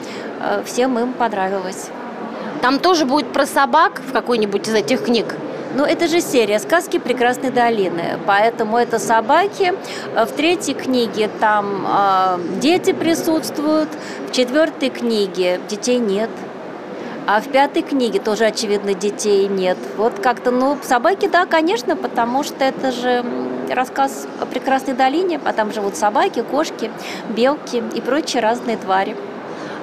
э, 0.40 0.62
всем 0.66 0.98
им 0.98 1.12
понравилась. 1.12 1.88
Там 2.62 2.78
тоже 2.78 3.06
будет 3.06 3.21
про 3.32 3.46
собак 3.46 4.00
в 4.06 4.12
какой-нибудь 4.12 4.68
из 4.68 4.74
этих 4.74 5.04
книг? 5.04 5.34
Ну, 5.74 5.84
это 5.84 6.06
же 6.06 6.20
серия 6.20 6.58
«Сказки 6.58 6.98
прекрасной 6.98 7.50
долины», 7.50 8.18
поэтому 8.26 8.76
это 8.76 8.98
собаки. 8.98 9.72
В 10.14 10.30
третьей 10.36 10.74
книге 10.74 11.30
там 11.40 11.86
э, 11.88 12.38
дети 12.60 12.92
присутствуют, 12.92 13.88
в 14.28 14.32
четвертой 14.32 14.90
книге 14.90 15.60
детей 15.70 15.98
нет. 15.98 16.28
А 17.26 17.40
в 17.40 17.48
пятой 17.48 17.82
книге 17.82 18.18
тоже, 18.18 18.44
очевидно, 18.44 18.92
детей 18.94 19.46
нет. 19.46 19.78
Вот 19.96 20.18
как-то, 20.18 20.50
ну, 20.50 20.76
собаки, 20.82 21.26
да, 21.26 21.46
конечно, 21.46 21.96
потому 21.96 22.42
что 22.42 22.64
это 22.64 22.90
же 22.92 23.24
рассказ 23.70 24.26
о 24.40 24.46
прекрасной 24.46 24.94
долине, 24.94 25.40
а 25.44 25.52
там 25.52 25.72
живут 25.72 25.96
собаки, 25.96 26.42
кошки, 26.42 26.90
белки 27.30 27.82
и 27.94 28.00
прочие 28.00 28.42
разные 28.42 28.76
твари. 28.76 29.16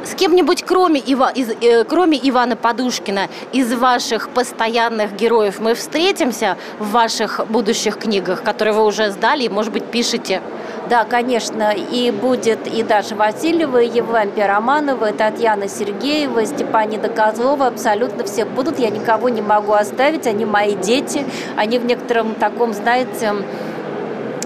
С 0.04 0.16
кем-нибудь, 0.16 0.64
кроме, 0.64 1.00
Ива, 1.00 1.30
из, 1.30 1.50
э, 1.50 1.84
кроме 1.84 2.18
Ивана 2.18 2.56
Подушкина, 2.56 3.28
из 3.52 3.74
ваших 3.74 4.30
постоянных 4.30 5.16
героев 5.16 5.60
мы 5.60 5.74
встретимся 5.74 6.58
в 6.80 6.92
ваших 6.92 7.42
будущих 7.50 7.98
книгах, 7.98 8.42
которые 8.44 8.74
вы 8.74 8.86
уже 8.86 9.12
сдали 9.12 9.44
и, 9.44 9.50
может 9.50 9.74
быть, 9.74 9.86
пишете? 9.86 10.42
Да, 10.90 11.04
конечно, 11.04 11.72
и 11.72 12.12
будет 12.12 12.66
и 12.68 12.82
Даша 12.82 13.16
Васильева, 13.16 13.82
и 13.82 13.90
Евлампия 13.90 14.48
Романова, 14.48 15.12
и 15.12 15.14
Татьяна 15.14 15.68
Сергеева, 15.68 16.40
и 16.40 16.46
Степанида 16.46 17.10
Козлова, 17.10 17.68
абсолютно 17.68 18.24
все 18.24 18.46
будут. 18.46 18.80
Я 18.80 18.90
никого 18.90 19.28
не 19.30 19.42
могу 19.42 19.74
оставить, 19.74 20.26
они 20.26 20.46
мои 20.46 20.76
дети, 20.76 21.26
они 21.58 21.78
в 21.78 21.86
некотором 21.86 22.36
таком, 22.36 22.74
знаете, 22.74 23.34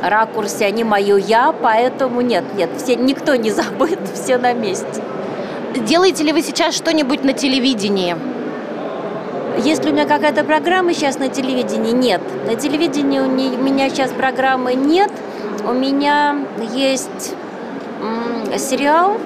ракурсе, 0.01 0.65
они 0.65 0.83
мое 0.83 1.17
я, 1.17 1.53
поэтому 1.53 2.21
нет, 2.21 2.43
нет, 2.55 2.71
все, 2.77 2.95
никто 2.95 3.35
не 3.35 3.51
забыт, 3.51 3.99
все 4.13 4.37
на 4.37 4.53
месте. 4.53 5.01
Делаете 5.77 6.23
ли 6.23 6.31
вы 6.31 6.41
сейчас 6.41 6.75
что-нибудь 6.75 7.23
на 7.23 7.33
телевидении? 7.33 8.15
Если 9.63 9.89
у 9.89 9.93
меня 9.93 10.05
какая-то 10.05 10.43
программа 10.43 10.93
сейчас 10.93 11.19
на 11.19 11.29
телевидении, 11.29 11.91
нет. 11.91 12.21
На 12.47 12.55
телевидении 12.55 13.19
у 13.19 13.27
меня 13.27 13.89
сейчас 13.89 14.11
программы 14.11 14.73
нет– 14.73 15.11
у 15.65 15.71
меня 15.71 16.35
есть 16.73 17.35
сериал, 18.57 19.17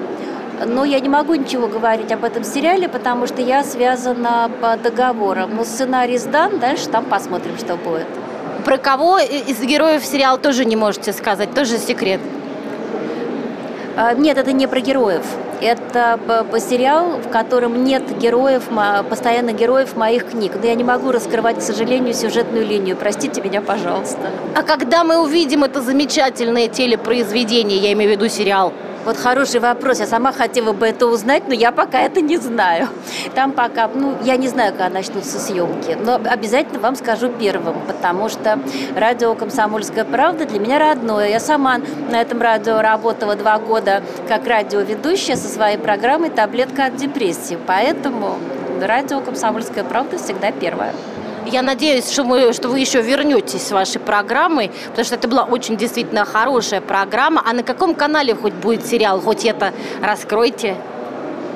но 0.65 0.85
я 0.85 0.99
не 0.99 1.09
могу 1.09 1.33
ничего 1.33 1.67
говорить 1.67 2.11
об 2.11 2.23
этом 2.23 2.43
сериале, 2.43 2.87
потому 2.87 3.25
что 3.25 3.41
я 3.41 3.63
связана 3.63 4.51
по 4.61 4.77
договорам. 4.77 5.55
Но 5.55 5.63
сценарий 5.63 6.17
сдан, 6.17 6.59
дальше 6.59 6.89
там 6.89 7.05
посмотрим, 7.05 7.57
что 7.57 7.75
будет. 7.75 8.05
Про 8.65 8.77
кого 8.77 9.17
из 9.17 9.61
героев 9.61 10.05
сериала 10.05 10.37
тоже 10.37 10.65
не 10.65 10.75
можете 10.75 11.11
сказать, 11.11 11.53
тоже 11.55 11.79
секрет. 11.79 12.19
А, 13.97 14.13
нет, 14.13 14.37
это 14.37 14.53
не 14.53 14.67
про 14.67 14.79
героев. 14.79 15.25
Это 15.59 16.19
сериал, 16.59 17.17
в 17.17 17.29
котором 17.29 17.83
нет 17.83 18.03
героев, 18.19 18.63
постоянно 19.09 19.53
героев 19.53 19.95
моих 19.95 20.29
книг. 20.29 20.51
Но 20.61 20.67
я 20.67 20.75
не 20.75 20.83
могу 20.83 21.11
раскрывать, 21.11 21.57
к 21.57 21.61
сожалению, 21.61 22.13
сюжетную 22.13 22.63
линию. 22.63 22.95
Простите 22.95 23.41
меня, 23.41 23.61
пожалуйста. 23.61 24.29
А 24.55 24.61
когда 24.61 25.03
мы 25.03 25.17
увидим 25.17 25.63
это 25.63 25.81
замечательное 25.81 26.67
телепроизведение, 26.67 27.79
я 27.79 27.93
имею 27.93 28.11
в 28.11 28.13
виду 28.13 28.29
сериал, 28.29 28.71
вот 29.07 29.15
хороший 29.15 29.61
вопрос. 29.61 29.99
Я 29.99 30.05
сама 30.05 30.33
хотела 30.33 30.73
бы 30.73 30.85
это 30.85 31.07
узнать, 31.07 31.43
но 31.47 31.53
я 31.53 31.71
пока 31.71 32.01
это 32.01 32.19
не 32.19 32.35
знаю. 32.35 32.89
Там 33.35 33.53
пока, 33.53 33.87
ну, 33.87 34.17
я 34.21 34.35
не 34.35 34.49
знаю, 34.49 34.73
когда 34.73 34.89
начнутся 34.89 35.39
съемки. 35.39 35.97
Но 35.97 36.15
обязательно 36.15 36.79
вам 36.79 36.97
скажу 36.97 37.29
первым, 37.29 37.75
потому 37.87 38.27
что 38.27 38.59
радио 38.97 39.33
«Комсомольская 39.33 40.03
правда» 40.03 40.45
для 40.45 40.59
меня 40.59 40.77
родное. 40.77 41.29
Я 41.29 41.39
сама 41.39 41.79
на 42.11 42.19
этом 42.19 42.41
радио 42.41 42.81
работала 42.81 43.35
два 43.35 43.59
года 43.59 44.03
как 44.27 44.45
радиоведущая 44.45 45.37
со 45.37 45.47
своей 45.47 45.77
программой 45.77 46.29
«Таблетка 46.29 46.87
от 46.87 46.97
депрессии». 46.97 47.57
Поэтому 47.65 48.37
радио 48.81 49.21
«Комсомольская 49.21 49.85
правда» 49.85 50.17
всегда 50.17 50.51
первое. 50.51 50.93
Я 51.51 51.61
надеюсь, 51.61 52.11
что, 52.11 52.23
мы, 52.23 52.51
что 52.53 52.67
вы 52.67 52.79
еще 52.79 53.01
вернетесь 53.01 53.65
с 53.65 53.71
вашей 53.71 53.99
программой, 53.99 54.71
потому 54.89 55.05
что 55.05 55.15
это 55.15 55.27
была 55.27 55.43
очень 55.43 55.77
действительно 55.77 56.25
хорошая 56.25 56.81
программа. 56.81 57.41
А 57.45 57.53
на 57.53 57.63
каком 57.63 57.95
канале 57.95 58.35
хоть 58.35 58.53
будет 58.53 58.85
сериал? 58.85 59.21
Хоть 59.21 59.45
это 59.45 59.73
раскройте. 60.01 60.75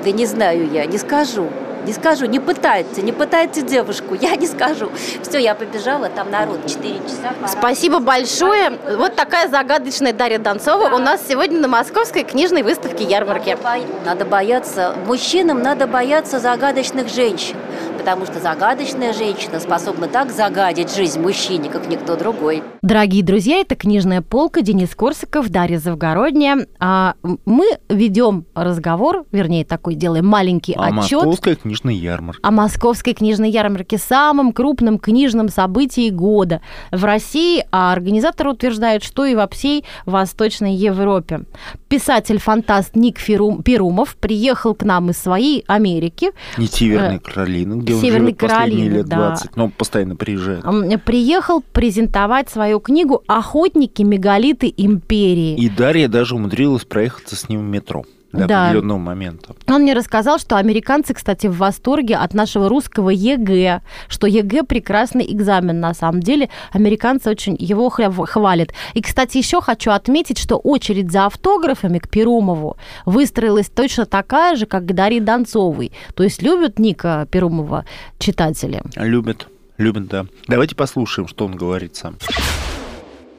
Да 0.03 0.11
не 0.11 0.25
знаю 0.25 0.69
я, 0.71 0.85
не 0.85 0.97
скажу. 0.97 1.49
Не 1.85 1.93
скажу, 1.93 2.25
не 2.27 2.39
пытайте, 2.39 3.01
не 3.01 3.11
пытайте 3.11 3.63
девушку, 3.63 4.13
я 4.13 4.35
не 4.35 4.45
скажу. 4.45 4.91
Все, 5.23 5.39
я 5.39 5.55
побежала, 5.55 6.09
там 6.09 6.29
народ, 6.29 6.67
4 6.67 6.93
часа. 6.99 7.33
Пора. 7.39 7.47
Спасибо 7.47 7.99
большое. 7.99 8.77
Спасибо. 8.83 9.01
Вот 9.01 9.15
такая 9.15 9.49
загадочная 9.49 10.13
Дарья 10.13 10.37
Донцова 10.37 10.89
да. 10.89 10.95
у 10.95 10.99
нас 10.99 11.21
сегодня 11.27 11.59
на 11.59 11.67
Московской 11.67 12.23
книжной 12.23 12.61
выставке 12.61 13.03
ярмарки. 13.03 13.57
Надо, 13.63 13.63
бо... 13.63 14.05
надо 14.05 14.25
бояться, 14.25 14.95
мужчинам 15.07 15.63
надо 15.63 15.87
бояться 15.87 16.39
загадочных 16.39 17.09
женщин 17.09 17.55
потому 18.01 18.25
что 18.25 18.39
загадочная 18.39 19.13
женщина 19.13 19.59
способна 19.59 20.07
так 20.07 20.31
загадить 20.31 20.95
жизнь 20.95 21.21
мужчине, 21.21 21.69
как 21.69 21.87
никто 21.87 22.15
другой. 22.15 22.63
Дорогие 22.81 23.23
друзья, 23.23 23.57
это 23.57 23.75
книжная 23.75 24.23
полка 24.23 24.63
Денис 24.63 24.95
Корсаков, 24.95 25.49
Дарья 25.49 25.77
Завгородняя. 25.77 26.65
А 26.79 27.13
мы 27.45 27.77
ведем 27.89 28.47
разговор, 28.55 29.25
вернее, 29.31 29.65
такой 29.65 29.93
делаем 29.93 30.25
маленький 30.25 30.73
о 30.73 30.85
отчет. 30.85 31.21
О 31.21 31.25
Московской 31.25 31.55
книжной 31.55 31.93
ярмарке. 31.95 32.39
О 32.41 32.49
Московской 32.49 33.13
книжной 33.13 33.51
ярмарке, 33.51 33.99
самом 33.99 34.51
крупном 34.51 34.97
книжном 34.97 35.49
событии 35.49 36.09
года 36.09 36.61
в 36.91 37.05
России, 37.05 37.63
а 37.71 37.93
организаторы 37.93 38.49
утверждают, 38.49 39.03
что 39.03 39.25
и 39.25 39.35
во 39.35 39.47
всей 39.47 39.85
Восточной 40.07 40.73
Европе. 40.73 41.41
Писатель-фантаст 41.87 42.95
Ник 42.95 43.23
Перумов 43.23 44.15
приехал 44.15 44.73
к 44.73 44.81
нам 44.81 45.11
из 45.11 45.19
своей 45.19 45.63
Америки. 45.67 46.31
Не 46.57 46.65
Северной 46.65 47.19
Каролины, 47.19 47.75
где 47.75 47.90
где 47.97 48.07
Северной 48.07 48.31
он 48.31 48.37
живет 48.39 48.51
Каролины, 48.51 48.93
лет 48.93 49.05
20, 49.07 49.45
да. 49.45 49.51
но 49.55 49.69
постоянно 49.69 50.15
приезжает. 50.15 50.63
Приехал 51.05 51.61
презентовать 51.73 52.49
свою 52.49 52.79
книгу 52.79 53.23
«Охотники, 53.27 54.01
мегалиты 54.01 54.73
империи». 54.75 55.55
И 55.55 55.69
Дарья 55.69 56.07
даже 56.07 56.35
умудрилась 56.35 56.85
проехаться 56.85 57.35
с 57.35 57.49
ним 57.49 57.61
в 57.61 57.69
метро 57.69 58.05
до 58.31 58.47
да. 58.47 58.65
определенного 58.65 58.97
момента. 58.97 59.55
Он 59.67 59.81
мне 59.81 59.93
рассказал, 59.93 60.39
что 60.39 60.57
американцы, 60.57 61.13
кстати, 61.13 61.47
в 61.47 61.57
восторге 61.57 62.15
от 62.15 62.33
нашего 62.33 62.69
русского 62.69 63.09
ЕГЭ, 63.09 63.81
что 64.07 64.27
ЕГЭ 64.27 64.63
прекрасный 64.63 65.31
экзамен 65.31 65.79
на 65.79 65.93
самом 65.93 66.21
деле. 66.21 66.49
Американцы 66.71 67.29
очень 67.29 67.55
его 67.59 67.89
хвалят. 67.89 68.69
И, 68.93 69.01
кстати, 69.01 69.37
еще 69.37 69.61
хочу 69.61 69.91
отметить, 69.91 70.37
что 70.37 70.57
очередь 70.57 71.11
за 71.11 71.25
автографами 71.25 71.99
к 71.99 72.09
Перумову 72.09 72.77
выстроилась 73.05 73.69
точно 73.69 74.05
такая 74.05 74.55
же, 74.55 74.65
как 74.65 74.85
к 74.85 74.93
Дарье 74.93 75.21
Донцовой. 75.21 75.91
То 76.15 76.23
есть 76.23 76.41
любят 76.41 76.79
Ника 76.79 77.27
Перумова 77.31 77.85
читатели? 78.19 78.81
Любят. 78.95 79.47
Любят, 79.77 80.07
да. 80.07 80.25
Давайте 80.47 80.75
послушаем, 80.75 81.27
что 81.27 81.45
он 81.45 81.55
говорит 81.55 81.95
сам. 81.95 82.17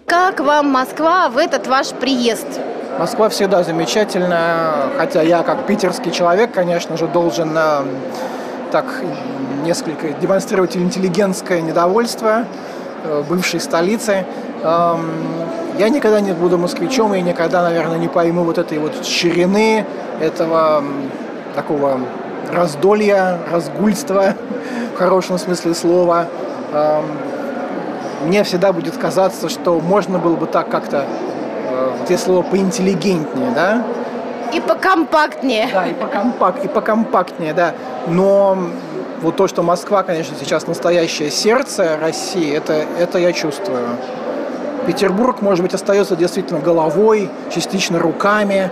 Как 0.07 0.41
вам 0.41 0.69
Москва 0.69 1.29
в 1.29 1.39
этот 1.39 1.67
ваш 1.69 1.91
приезд? 1.91 2.61
Москва 2.99 3.29
всегда 3.31 3.63
замечательная, 3.63 4.91
хотя 4.99 5.23
я 5.23 5.43
как 5.43 5.67
питерский 5.67 6.13
человек, 6.13 6.53
конечно 6.53 6.97
же, 6.97 7.07
должен 7.07 7.51
э, 7.57 7.83
так 8.71 8.85
несколько 9.65 10.11
демонстрировать 10.11 10.77
интеллигентское 10.77 11.63
недовольство 11.63 12.45
э, 13.05 13.23
бывшей 13.29 13.61
столицы. 13.61 14.27
Эм, 14.63 15.11
я 15.79 15.89
никогда 15.89 16.21
не 16.21 16.33
буду 16.33 16.59
москвичом 16.59 17.15
и 17.15 17.23
никогда, 17.23 17.63
наверное, 17.63 17.99
не 17.99 18.09
пойму 18.09 18.45
вот 18.45 18.59
этой 18.59 18.79
вот 18.79 19.07
ширины, 19.07 19.87
этого 20.21 20.85
такого 21.55 21.99
раздолья, 22.53 23.39
разгульства 23.51 24.35
в 24.95 24.99
хорошем 24.99 25.39
смысле 25.39 25.75
слова. 25.75 26.27
Эм, 26.73 27.05
мне 28.27 28.45
всегда 28.45 28.73
будет 28.73 28.97
казаться, 28.99 29.49
что 29.49 29.81
можно 29.81 30.19
было 30.19 30.37
бы 30.37 30.47
так 30.47 30.69
как-то 30.69 31.07
те 32.09 32.19
слово 32.19 32.43
поинтеллигентнее, 32.43 33.51
да? 33.55 33.85
И 34.53 34.61
покомпактнее. 34.61 35.69
Да, 35.73 35.87
и, 35.87 35.95
покомпак, 35.95 36.65
и 36.65 36.69
покомпактнее, 36.69 37.55
да. 37.55 37.75
Но 38.07 38.59
вот 39.23 39.37
то, 39.37 39.49
что 39.49 39.63
Москва, 39.63 40.03
конечно, 40.03 40.37
сейчас 40.39 40.67
настоящее 40.67 41.31
сердце 41.31 41.97
России, 42.01 42.55
это, 42.55 42.85
это 42.99 43.19
я 43.19 43.33
чувствую. 43.33 43.89
Петербург, 44.87 45.41
может 45.41 45.63
быть, 45.63 45.75
остается 45.75 46.17
действительно 46.17 46.61
головой, 46.61 47.31
частично 47.55 47.99
руками, 47.99 48.71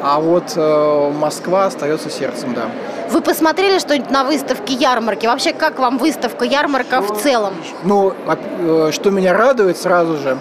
а 0.00 0.20
вот 0.20 0.52
э, 0.54 1.12
Москва 1.18 1.66
остается 1.66 2.08
сердцем, 2.10 2.54
да. 2.54 2.66
Вы 3.10 3.20
посмотрели 3.20 3.78
что-нибудь 3.78 4.10
на 4.10 4.22
выставке 4.22 4.74
ярмарки? 4.74 5.26
Вообще, 5.26 5.52
как 5.52 5.78
вам 5.78 5.98
выставка 5.98 6.44
ярмарка 6.44 7.00
в 7.00 7.20
целом? 7.20 7.54
Ну, 7.82 8.12
э, 8.60 8.90
что 8.92 9.10
меня 9.10 9.32
радует 9.32 9.76
сразу 9.76 10.16
же, 10.18 10.38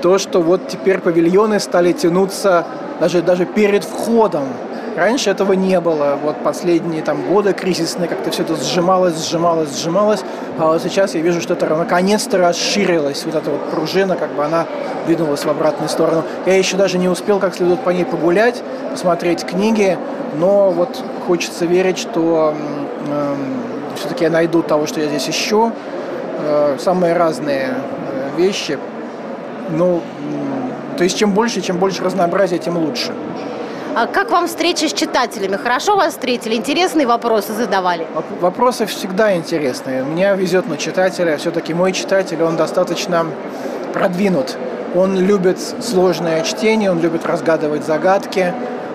то, 0.00 0.18
что 0.18 0.40
вот 0.40 0.68
теперь 0.68 0.98
павильоны 0.98 1.60
стали 1.60 1.92
тянуться 1.92 2.66
даже, 3.00 3.22
даже 3.22 3.46
перед 3.46 3.84
входом. 3.84 4.44
Раньше 4.96 5.30
этого 5.30 5.52
не 5.52 5.80
было. 5.80 6.18
Вот 6.22 6.36
последние 6.42 7.02
там 7.02 7.22
годы 7.28 7.52
кризисные 7.52 8.08
как-то 8.08 8.30
все 8.30 8.42
это 8.42 8.56
сжималось, 8.56 9.28
сжималось, 9.28 9.80
сжималось. 9.80 10.20
А 10.58 10.66
вот 10.66 10.82
сейчас 10.82 11.14
я 11.14 11.20
вижу, 11.20 11.40
что 11.40 11.54
это 11.54 11.66
наконец-то 11.74 12.38
расширилось. 12.38 13.24
Вот 13.24 13.34
эта 13.34 13.50
вот 13.50 13.70
пружина, 13.70 14.16
как 14.16 14.30
бы 14.34 14.44
она 14.44 14.66
двинулась 15.06 15.44
в 15.44 15.48
обратную 15.48 15.88
сторону. 15.88 16.24
Я 16.44 16.56
еще 16.56 16.76
даже 16.76 16.98
не 16.98 17.08
успел 17.08 17.38
как 17.38 17.54
следует 17.54 17.80
по 17.80 17.90
ней 17.90 18.04
погулять, 18.04 18.62
посмотреть 18.90 19.44
книги, 19.44 19.96
но 20.38 20.70
вот 20.70 21.02
хочется 21.26 21.66
верить, 21.66 21.98
что 21.98 22.54
э, 23.06 23.34
все-таки 23.96 24.24
я 24.24 24.30
найду 24.30 24.62
того, 24.62 24.86
что 24.86 25.00
я 25.00 25.06
здесь 25.06 25.28
ищу. 25.28 25.72
Э, 26.40 26.76
самые 26.78 27.14
разные 27.14 27.68
э, 27.68 28.40
вещи, 28.40 28.78
ну, 29.70 30.02
то 30.96 31.04
есть 31.04 31.16
чем 31.16 31.32
больше, 31.32 31.60
чем 31.60 31.78
больше 31.78 32.04
разнообразия, 32.04 32.58
тем 32.58 32.76
лучше. 32.76 33.12
А 33.96 34.06
как 34.06 34.30
вам 34.30 34.46
встреча 34.46 34.88
с 34.88 34.92
читателями? 34.92 35.56
Хорошо 35.56 35.96
вас 35.96 36.12
встретили? 36.12 36.54
Интересные 36.54 37.06
вопросы 37.06 37.52
задавали? 37.52 38.06
Вопросы 38.40 38.86
всегда 38.86 39.34
интересные. 39.34 40.04
Меня 40.04 40.34
везет 40.34 40.68
на 40.68 40.76
читателя. 40.76 41.36
Все-таки 41.38 41.74
мой 41.74 41.92
читатель, 41.92 42.40
он 42.42 42.56
достаточно 42.56 43.26
продвинут. 43.92 44.56
Он 44.94 45.18
любит 45.18 45.58
сложное 45.82 46.42
чтение, 46.42 46.90
он 46.90 47.00
любит 47.00 47.26
разгадывать 47.26 47.84
загадки. 47.84 48.54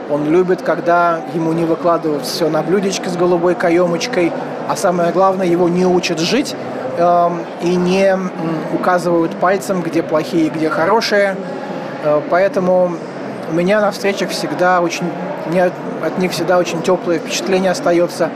Он 0.10 0.30
любит, 0.30 0.62
когда 0.62 1.22
ему 1.34 1.52
не 1.54 1.66
выкладывают 1.66 2.26
все 2.26 2.48
на 2.48 2.62
блюдечке 2.62 3.10
с 3.10 3.18
голубой 3.18 3.56
каемочкой, 3.56 4.32
а 4.68 4.76
самое 4.76 5.12
главное, 5.12 5.48
его 5.48 5.68
не 5.68 5.86
учат 5.86 6.20
жить, 6.20 6.56
и 7.62 7.76
не 7.76 8.18
указывают 8.74 9.36
пальцем, 9.36 9.82
где 9.82 10.02
плохие, 10.04 10.50
где 10.50 10.70
хорошие. 10.70 11.36
Э, 12.04 12.22
поэтому 12.30 12.92
у 13.50 13.54
меня 13.54 13.82
на 13.82 13.92
встречах 13.92 14.30
всегда 14.30 14.82
очень, 14.82 15.10
от 16.04 16.18
них 16.18 16.32
всегда 16.32 16.58
очень 16.58 16.82
теплое 16.82 17.20
впечатление 17.20 17.72
остается. 17.72 18.30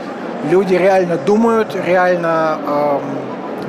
Люди 0.50 0.74
реально 0.74 1.16
думают, 1.16 1.74
реально 1.74 2.58
э, 2.66 2.98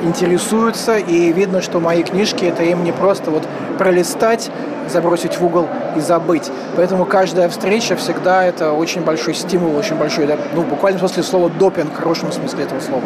интересуются, 0.04 0.98
и 0.98 1.32
видно, 1.32 1.62
что 1.62 1.80
мои 1.80 2.04
книжки 2.04 2.46
это 2.46 2.64
им 2.64 2.84
не 2.84 2.92
просто 2.92 3.32
вот 3.32 3.44
пролистать, 3.78 4.52
забросить 4.92 5.38
в 5.38 5.46
угол 5.46 5.68
и 5.96 6.00
забыть. 6.00 6.52
Поэтому 6.76 7.06
каждая 7.06 7.50
встреча 7.50 7.96
всегда 7.96 8.44
это 8.44 8.74
очень 8.74 9.02
большой 9.02 9.34
стимул, 9.34 9.76
очень 9.76 9.96
большой, 9.96 10.28
ну, 10.54 10.64
буквально 10.64 10.98
в 10.98 11.02
смысле 11.02 11.24
слова 11.24 11.50
допинг, 11.50 11.94
в 11.94 11.98
хорошем 11.98 12.32
смысле 12.32 12.64
этого 12.64 12.80
слова. 12.80 13.04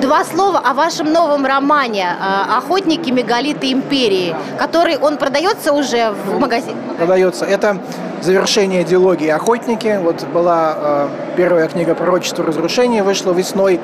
Два 0.00 0.24
слова 0.24 0.58
о 0.58 0.74
вашем 0.74 1.12
новом 1.12 1.46
романе 1.46 2.06
э, 2.08 2.56
«Охотники, 2.58 3.10
мегалиты 3.10 3.72
империи», 3.72 4.34
который 4.58 4.98
он 4.98 5.16
продается 5.16 5.72
уже 5.72 6.10
в 6.10 6.38
магазине? 6.38 6.76
Продается. 6.98 7.46
Это 7.46 7.78
завершение 8.20 8.84
диалогии 8.84 9.28
«Охотники». 9.28 9.98
Вот 10.02 10.24
была 10.34 10.74
э, 10.76 11.08
первая 11.36 11.68
книга 11.68 11.94
«Пророчество 11.94 12.44
разрушения», 12.44 13.02
вышла 13.02 13.32
весной, 13.32 13.80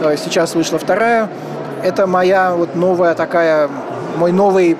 э, 0.00 0.16
сейчас 0.16 0.54
вышла 0.54 0.78
вторая. 0.78 1.28
Это 1.82 2.06
моя 2.06 2.54
вот 2.54 2.74
новая 2.74 3.14
такая, 3.14 3.68
мой 4.16 4.32
новый 4.32 4.78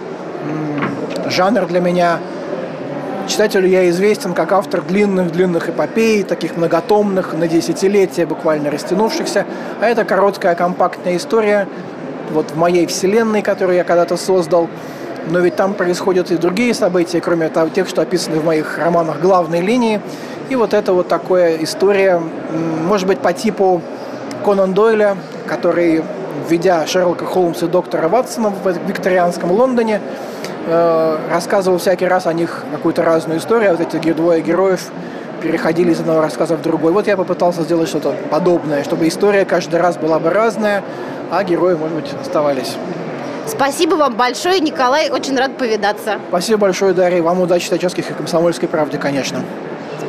жанр 1.31 1.67
для 1.67 1.81
меня. 1.81 2.19
Читателю 3.27 3.69
я 3.69 3.89
известен 3.91 4.35
как 4.35 4.53
автор 4.53 4.83
длинных-длинных 4.83 5.69
эпопей, 5.69 6.25
таких 6.25 6.57
многотомных, 6.57 7.33
на 7.35 7.47
десятилетия 7.47 8.27
буквально 8.27 8.71
растянувшихся. 8.71 9.47
А 9.81 9.87
это 9.87 10.05
короткая 10.05 10.55
компактная 10.55 11.17
история 11.17 11.69
вот 12.33 12.51
в 12.51 12.57
моей 12.57 12.87
вселенной, 12.87 13.43
которую 13.43 13.77
я 13.77 13.85
когда-то 13.85 14.17
создал. 14.17 14.69
Но 15.29 15.39
ведь 15.41 15.55
там 15.55 15.75
происходят 15.75 16.31
и 16.31 16.37
другие 16.37 16.75
события, 16.75 17.21
кроме 17.21 17.51
тех, 17.75 17.89
что 17.89 18.03
описаны 18.03 18.41
в 18.41 18.45
моих 18.45 18.79
романах 18.79 19.21
главной 19.21 19.61
линии. 19.61 20.01
И 20.49 20.57
вот 20.57 20.75
это 20.75 20.93
вот 20.93 21.07
такая 21.07 21.57
история, 21.59 22.21
может 22.89 23.07
быть, 23.07 23.21
по 23.21 23.33
типу 23.33 23.81
Конан 24.45 24.75
Дойля, 24.75 25.17
который, 25.47 26.03
введя 26.49 26.87
Шерлока 26.87 27.27
Холмса 27.27 27.67
и 27.67 27.69
доктора 27.69 28.09
Ватсона 28.09 28.51
в 28.51 28.89
викторианском 28.89 29.53
Лондоне, 29.53 30.01
э, 30.67 31.19
рассказывал 31.31 31.79
всякий 31.79 32.07
раз 32.07 32.27
о 32.27 32.33
них 32.33 32.65
какую-то 32.73 33.03
разную 33.03 33.39
историю, 33.39 33.71
а 33.71 33.77
вот 33.77 33.95
эти 33.95 34.13
двое 34.13 34.41
героев 34.41 34.91
переходили 35.41 35.93
из 35.93 36.01
одного 36.01 36.21
рассказа 36.21 36.57
в 36.57 36.63
другой. 36.63 36.93
Вот 36.93 37.07
я 37.07 37.17
попытался 37.17 37.63
сделать 37.63 37.89
что-то 37.89 38.15
подобное, 38.31 38.85
чтобы 38.85 39.09
история 39.09 39.45
каждый 39.45 39.81
раз 39.81 39.97
была 39.97 40.19
бы 40.19 40.31
разная, 40.31 40.83
а 41.31 41.43
герои, 41.45 41.75
может 41.75 41.97
быть, 41.97 42.13
оставались. 42.21 42.77
Спасибо 43.47 43.95
вам 43.95 44.15
большое, 44.15 44.61
Николай. 44.61 45.11
Очень 45.11 45.37
рад 45.37 45.57
повидаться. 45.57 46.19
Спасибо 46.29 46.59
большое, 46.59 46.95
Дарья. 46.95 47.23
Вам 47.23 47.41
удачи 47.41 47.67
в 47.67 47.71
Тачевских 47.71 48.11
и 48.11 48.15
Комсомольской 48.15 48.69
правде, 48.69 48.99
конечно. 48.99 49.43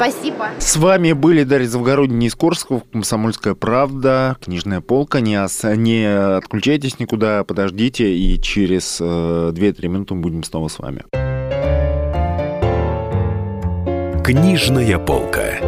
Спасибо. 0.02 0.48
С 0.58 0.78
вами 0.78 1.12
были 1.12 1.44
Дарья 1.44 1.68
Завгородний 1.68 2.28
из 2.28 2.34
Корского, 2.34 2.82
Комсомольская 2.92 3.54
правда, 3.54 4.36
книжная 4.42 4.82
полка. 4.82 5.20
Не, 5.20 5.38
не 5.78 6.38
отключайтесь 6.38 6.98
никуда, 6.98 7.44
подождите, 7.44 8.12
и 8.12 8.42
через 8.42 8.98
э, 9.00 9.04
2-3 9.04 9.88
минуты 9.88 10.16
мы 10.16 10.22
будем 10.22 10.44
снова 10.44 10.70
с 10.70 10.80
вами. 10.80 11.04
Книжная 14.24 14.98
полка. 14.98 15.60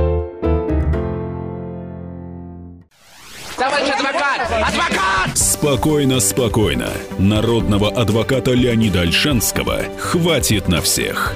Товарищ 3.56 3.90
адвокат! 3.90 4.42
Адвокат! 4.50 5.38
Спокойно, 5.38 6.20
спокойно. 6.20 6.90
Народного 7.20 7.92
адвоката 7.92 8.54
Леонида 8.54 9.02
Альшанского 9.02 9.82
хватит 10.00 10.68
на 10.70 10.82
всех. 10.82 11.36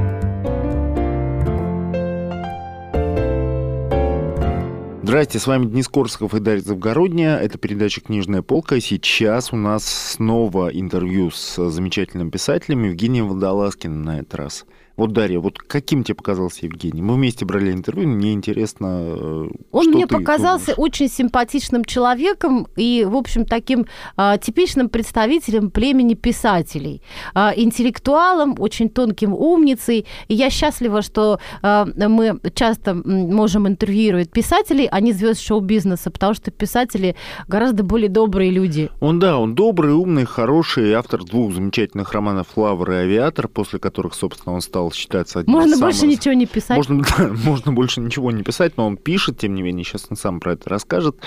Здрасте, 5.11 5.39
с 5.39 5.45
вами 5.45 5.65
Денис 5.65 5.89
Корсков 5.89 6.33
и 6.33 6.39
Дарья 6.39 6.61
Завгородняя. 6.61 7.37
Это 7.37 7.57
передача 7.57 7.99
«Книжная 7.99 8.41
полка». 8.41 8.79
Сейчас 8.79 9.51
у 9.51 9.57
нас 9.57 9.83
снова 9.83 10.69
интервью 10.69 11.31
с 11.31 11.69
замечательным 11.69 12.31
писателем 12.31 12.85
Евгением 12.85 13.27
Водолазкиным 13.27 14.03
на 14.03 14.19
этот 14.19 14.35
раз. 14.35 14.65
Вот, 14.97 15.13
Дарья, 15.13 15.39
вот 15.39 15.57
каким 15.57 16.03
тебе 16.03 16.15
показался 16.15 16.65
Евгений? 16.65 17.01
Мы 17.01 17.15
вместе 17.15 17.45
брали 17.45 17.71
интервью, 17.71 18.07
мне 18.07 18.33
интересно, 18.33 18.85
э, 18.87 19.47
Он 19.71 19.83
что 19.83 19.91
мне 19.91 20.05
ты 20.05 20.17
показался 20.17 20.75
думаешь? 20.75 20.79
очень 20.79 21.09
симпатичным 21.09 21.85
человеком 21.85 22.67
и, 22.75 23.05
в 23.09 23.15
общем, 23.15 23.45
таким 23.45 23.85
а, 24.17 24.37
типичным 24.37 24.89
представителем 24.89 25.71
племени 25.71 26.13
писателей. 26.13 27.01
А, 27.33 27.53
интеллектуалом, 27.55 28.55
очень 28.59 28.89
тонким 28.89 29.33
умницей. 29.33 30.05
И 30.27 30.35
я 30.35 30.49
счастлива, 30.49 31.01
что 31.01 31.39
а, 31.61 31.85
мы 31.95 32.39
часто 32.53 32.93
можем 32.93 33.67
интервьюировать 33.67 34.31
писателей, 34.31 34.87
а 34.91 34.99
не 34.99 35.13
звезд 35.13 35.41
шоу-бизнеса, 35.41 36.11
потому 36.11 36.33
что 36.33 36.51
писатели 36.51 37.15
гораздо 37.47 37.83
более 37.83 38.09
добрые 38.09 38.51
люди. 38.51 38.89
Он, 38.99 39.19
да, 39.19 39.37
он 39.37 39.55
добрый, 39.55 39.93
умный, 39.93 40.25
хороший, 40.25 40.93
автор 40.93 41.23
двух 41.23 41.53
замечательных 41.53 42.11
романов 42.13 42.47
«Лавр» 42.55 42.91
и 42.91 42.95
«Авиатор», 42.95 43.47
после 43.47 43.79
которых, 43.79 44.13
собственно, 44.13 44.55
он 44.55 44.61
стал 44.61 44.90
считаться 44.93 45.39
одним 45.39 45.53
Можно 45.55 45.73
из 45.73 45.79
больше 45.79 45.99
самых... 45.99 46.17
ничего 46.17 46.33
не 46.33 46.45
писать. 46.45 46.77
Можно, 46.77 47.03
да, 47.17 47.29
можно 47.43 47.71
больше 47.71 48.01
ничего 48.01 48.31
не 48.31 48.43
писать, 48.43 48.77
но 48.77 48.87
он 48.87 48.97
пишет, 48.97 49.37
тем 49.39 49.55
не 49.55 49.61
менее, 49.61 49.83
сейчас 49.83 50.07
он 50.09 50.17
сам 50.17 50.39
про 50.39 50.53
это 50.53 50.69
расскажет. 50.69 51.17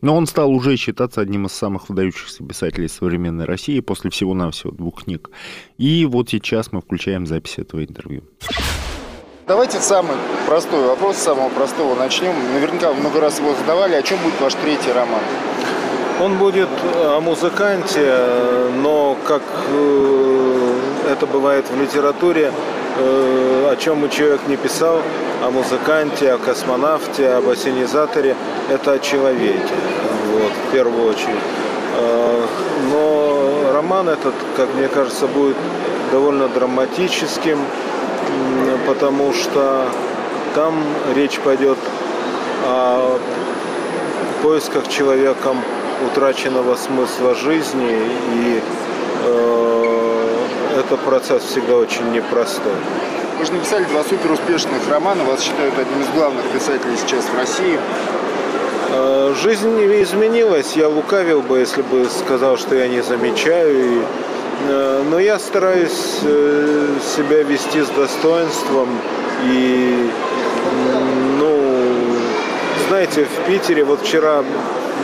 Но 0.00 0.16
он 0.16 0.26
стал 0.26 0.50
уже 0.50 0.76
считаться 0.76 1.20
одним 1.20 1.46
из 1.46 1.52
самых 1.52 1.88
выдающихся 1.88 2.44
писателей 2.44 2.88
современной 2.88 3.44
России 3.44 3.80
после 3.80 4.10
всего-навсего 4.10 4.72
двух 4.72 5.04
книг. 5.04 5.30
И 5.78 6.04
вот 6.06 6.30
сейчас 6.30 6.72
мы 6.72 6.80
включаем 6.80 7.26
запись 7.26 7.58
этого 7.58 7.84
интервью. 7.84 8.22
Давайте 9.46 9.80
самый 9.80 10.16
простой 10.46 10.86
вопрос, 10.86 11.16
с 11.16 11.22
самого 11.22 11.48
простого 11.48 11.96
начнем. 11.96 12.32
Наверняка 12.54 12.92
вы 12.92 13.00
много 13.00 13.20
раз 13.20 13.40
его 13.40 13.52
задавали. 13.54 13.94
О 13.94 14.02
чем 14.02 14.18
будет 14.22 14.40
ваш 14.40 14.54
третий 14.54 14.92
роман? 14.92 15.22
Он 16.20 16.36
будет 16.36 16.68
о 16.94 17.20
музыканте, 17.20 18.14
но 18.76 19.16
как 19.26 19.42
э, 19.70 21.10
это 21.10 21.26
бывает 21.26 21.64
в 21.70 21.80
литературе, 21.80 22.52
э, 22.52 22.79
о 23.00 23.76
чем 23.76 24.00
бы 24.00 24.08
человек 24.08 24.40
не 24.48 24.56
писал, 24.56 25.00
о 25.42 25.50
музыканте, 25.50 26.32
о 26.32 26.38
космонавте, 26.38 27.28
об 27.30 27.48
осенизаторе, 27.48 28.36
это 28.68 28.92
о 28.92 28.98
человеке, 28.98 29.74
вот, 30.32 30.52
в 30.68 30.72
первую 30.72 31.10
очередь. 31.10 31.44
Э, 31.98 32.46
Но 32.90 33.72
роман 33.72 34.08
этот, 34.08 34.34
как 34.56 34.74
мне 34.74 34.88
кажется, 34.88 35.26
будет 35.26 35.56
довольно 36.12 36.48
драматическим, 36.48 37.58
потому 38.86 39.32
что 39.32 39.86
там 40.54 40.82
речь 41.14 41.38
пойдет 41.40 41.78
о 42.64 43.18
поисках 44.42 44.88
человеком 44.88 45.58
утраченного 46.06 46.74
смысла 46.76 47.34
жизни, 47.34 47.98
и 48.34 48.60
э, 49.24 49.79
это 50.80 50.96
процесс 50.96 51.44
всегда 51.44 51.76
очень 51.76 52.10
непростой. 52.10 52.72
Вы 53.38 53.44
же 53.44 53.52
написали 53.52 53.84
два 53.84 54.02
супер 54.02 54.32
успешных 54.32 54.88
романа, 54.88 55.24
вас 55.24 55.42
считают 55.42 55.78
одним 55.78 56.02
из 56.02 56.08
главных 56.08 56.44
писателей 56.46 56.96
сейчас 56.96 57.24
в 57.24 57.36
России. 57.36 57.78
Э, 58.90 59.34
Жизнь 59.42 59.78
изменилась, 60.02 60.74
я 60.76 60.88
лукавил 60.88 61.42
бы, 61.42 61.58
если 61.58 61.82
бы 61.82 62.06
сказал, 62.06 62.56
что 62.56 62.74
я 62.74 62.88
не 62.88 63.02
замечаю. 63.02 63.94
И, 63.94 64.02
э, 64.68 65.02
но 65.10 65.18
я 65.18 65.38
стараюсь 65.38 66.18
э, 66.22 66.96
себя 67.16 67.42
вести 67.42 67.82
с 67.82 67.88
достоинством. 67.88 68.88
И, 69.44 70.10
ну, 71.38 71.62
знаете, 72.88 73.26
в 73.26 73.46
Питере, 73.46 73.84
вот 73.84 74.00
вчера 74.00 74.42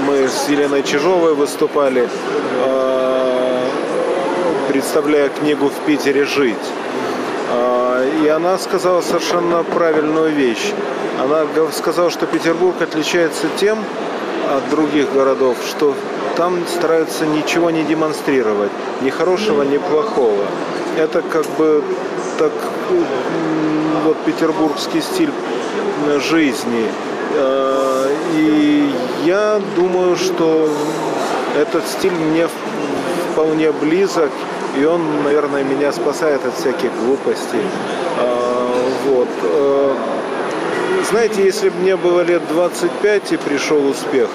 мы 0.07 0.29
с 0.29 0.49
Еленой 0.49 0.83
Чижовой 0.83 1.35
выступали, 1.35 2.09
представляя 4.69 5.29
книгу 5.29 5.69
«В 5.69 5.87
Питере 5.87 6.25
жить». 6.25 6.67
А, 7.53 8.05
И 8.23 8.29
она 8.29 8.59
сказала 8.59 9.01
совершенно 9.01 9.63
правильную 9.63 10.33
вещь. 10.33 10.73
Она 11.23 11.47
сказала, 11.73 12.11
что 12.11 12.27
Петербург 12.27 12.81
отличается 12.81 13.47
тем 13.59 13.79
от 14.55 14.69
других 14.71 15.13
городов, 15.13 15.57
что 15.69 15.95
там 16.37 16.67
стараются 16.67 17.25
ничего 17.27 17.71
не 17.71 17.83
демонстрировать, 17.85 18.71
ни 19.01 19.11
хорошего, 19.11 19.63
ни 19.63 19.79
плохого. 19.79 20.45
Это 20.99 21.23
как 21.23 21.47
бы 21.59 21.83
так 22.39 22.53
вот 24.05 24.17
петербургский 24.27 25.01
стиль 25.01 25.33
жизни. 26.31 26.87
Э, 27.35 28.09
И 28.35 28.95
я 29.25 29.61
думаю, 29.75 30.17
что 30.17 30.69
этот 31.57 31.87
стиль 31.87 32.13
мне 32.13 32.49
вполне 33.33 33.73
близок, 33.73 34.31
и 34.77 34.85
он, 34.85 35.23
наверное, 35.25 35.65
меня 35.65 35.93
спасает 35.93 36.45
от 36.45 36.55
всяких 36.55 36.91
глупостей. 37.05 37.63
А, 38.19 38.69
Вот. 39.07 39.29
Э, 39.43 39.95
Знаете, 41.11 41.45
если 41.45 41.69
бы 41.69 41.77
мне 41.77 41.97
было 41.97 42.23
лет 42.23 42.43
25 42.49 43.33
и 43.33 43.37
пришел 43.37 43.87
успех, 43.87 44.29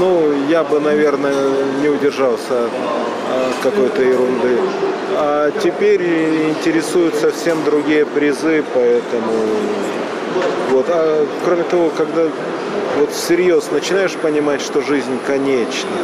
ну, 0.00 0.32
я 0.48 0.64
бы, 0.64 0.80
наверное, 0.80 1.34
не 1.80 1.88
удержался 1.88 2.64
от 2.64 3.62
какой-то 3.62 4.02
ерунды. 4.02 4.58
А 5.14 5.50
теперь 5.62 6.02
интересуют 6.50 7.14
совсем 7.14 7.62
другие 7.64 8.04
призы, 8.04 8.64
поэтому... 8.74 9.32
Вот. 10.70 10.86
А 10.88 11.26
кроме 11.44 11.62
того, 11.64 11.90
когда 11.96 12.22
вот 12.98 13.12
всерьез 13.12 13.70
начинаешь 13.70 14.14
понимать, 14.14 14.60
что 14.60 14.80
жизнь 14.80 15.18
конечна, 15.26 15.98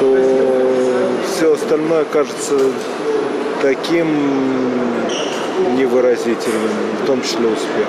то 0.00 0.63
все 1.44 1.52
остальное 1.52 2.06
кажется 2.06 2.54
таким 3.60 4.08
невыразительным, 5.76 6.70
в 7.02 7.06
том 7.06 7.20
числе 7.20 7.48
успех. 7.48 7.86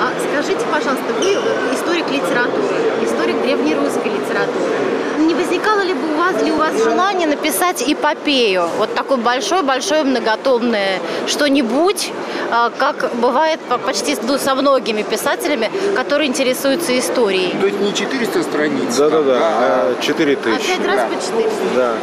А 0.00 0.10
скажите, 0.18 0.66
пожалуйста, 0.66 1.04
вы 1.20 1.30
историк 1.72 2.10
литературы, 2.10 2.74
историк 3.04 3.40
древнерусской 3.42 4.10
литературы. 4.10 4.72
Не 5.18 5.32
возникало 5.32 5.82
ли 5.82 5.94
бы 5.94 6.12
у 6.12 6.16
вас, 6.16 6.42
ли 6.42 6.50
у 6.50 6.56
вас 6.56 6.74
желание 6.82 7.28
написать 7.28 7.84
эпопею? 7.86 8.68
Вот 8.78 8.92
такое 8.96 9.18
большое-большое 9.18 10.02
многотомное 10.02 10.98
что-нибудь, 11.28 12.10
а, 12.50 12.72
как 12.76 13.14
бывает 13.14 13.60
почти 13.86 14.16
ну, 14.26 14.38
со 14.38 14.56
многими 14.56 15.02
писателями, 15.02 15.70
которые 15.94 16.28
интересуются 16.28 16.98
историей. 16.98 17.54
То 17.60 17.66
есть 17.66 17.80
не 17.80 17.94
400 17.94 18.42
страниц? 18.42 18.96
Да-да-да, 18.96 19.38
а 19.40 19.94
4000. 20.02 20.48
А 20.48 20.58
пять 20.58 20.84
раз 20.84 21.08
по 21.08 21.14
400? 21.14 21.50
Да. 21.76 21.94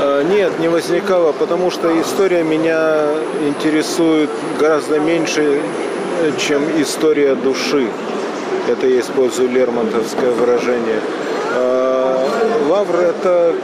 А, 0.00 0.22
Нет, 0.22 0.58
не 0.60 0.68
возникало, 0.68 1.32
потому 1.32 1.70
что 1.70 2.00
история 2.00 2.44
меня 2.44 3.06
интересует 3.40 4.30
гораздо 4.58 5.00
меньше, 5.00 5.60
чем 6.38 6.62
история 6.80 7.34
души. 7.34 7.88
Это 8.68 8.86
я 8.86 9.00
использую 9.00 9.50
лермонтовское 9.50 10.30
выражение. 10.30 11.00
А, 11.56 12.24
Лавр 12.68 12.96
это, 12.96 13.54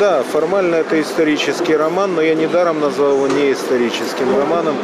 да, 0.00 0.22
формально 0.22 0.76
это 0.76 1.00
исторический 1.02 1.76
роман, 1.76 2.14
но 2.14 2.22
я 2.22 2.34
недаром 2.34 2.80
назвал 2.80 3.12
его 3.12 3.26
не 3.26 3.52
историческим 3.52 4.38
романом, 4.38 4.76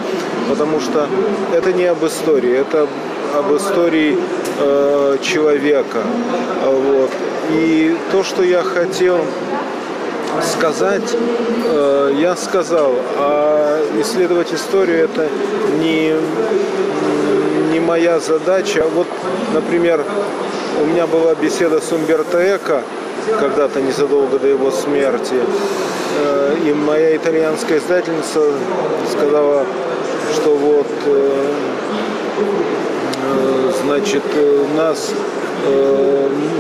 потому 0.51 0.81
что 0.81 1.07
это 1.55 1.73
не 1.73 1.87
об 1.87 2.05
истории, 2.05 2.59
это 2.59 2.87
об 3.35 3.57
истории 3.57 4.18
э, 4.61 5.16
человека. 5.23 6.03
Вот. 6.64 7.11
И 7.53 7.97
то, 8.12 8.23
что 8.23 8.42
я 8.42 8.62
хотел 8.62 9.20
сказать, 10.42 11.16
э, 11.66 12.12
я 12.16 12.37
сказал. 12.37 12.94
А 13.18 13.83
исследовать 14.01 14.53
историю 14.53 15.05
это 15.05 15.29
не, 15.79 16.14
не 17.73 17.81
моя 17.81 18.20
задача. 18.20 18.85
Вот, 18.94 19.07
например, 19.53 20.05
у 20.83 20.87
меня 20.87 21.07
была 21.07 21.35
беседа 21.35 21.81
с 21.81 21.92
Умберто 21.92 22.57
Эко 22.57 22.83
когда-то 23.38 23.81
незадолго 23.81 24.38
до 24.38 24.49
его 24.49 24.70
смерти. 24.70 25.40
Э, 26.20 26.57
И 26.64 26.73
моя 26.73 27.16
итальянская 27.16 27.79
издательница 27.79 28.40
сказала, 29.12 29.64
что 30.35 30.57
вот 30.57 30.87
э, 31.07 31.53
значит, 33.83 34.23
нас, 34.77 35.11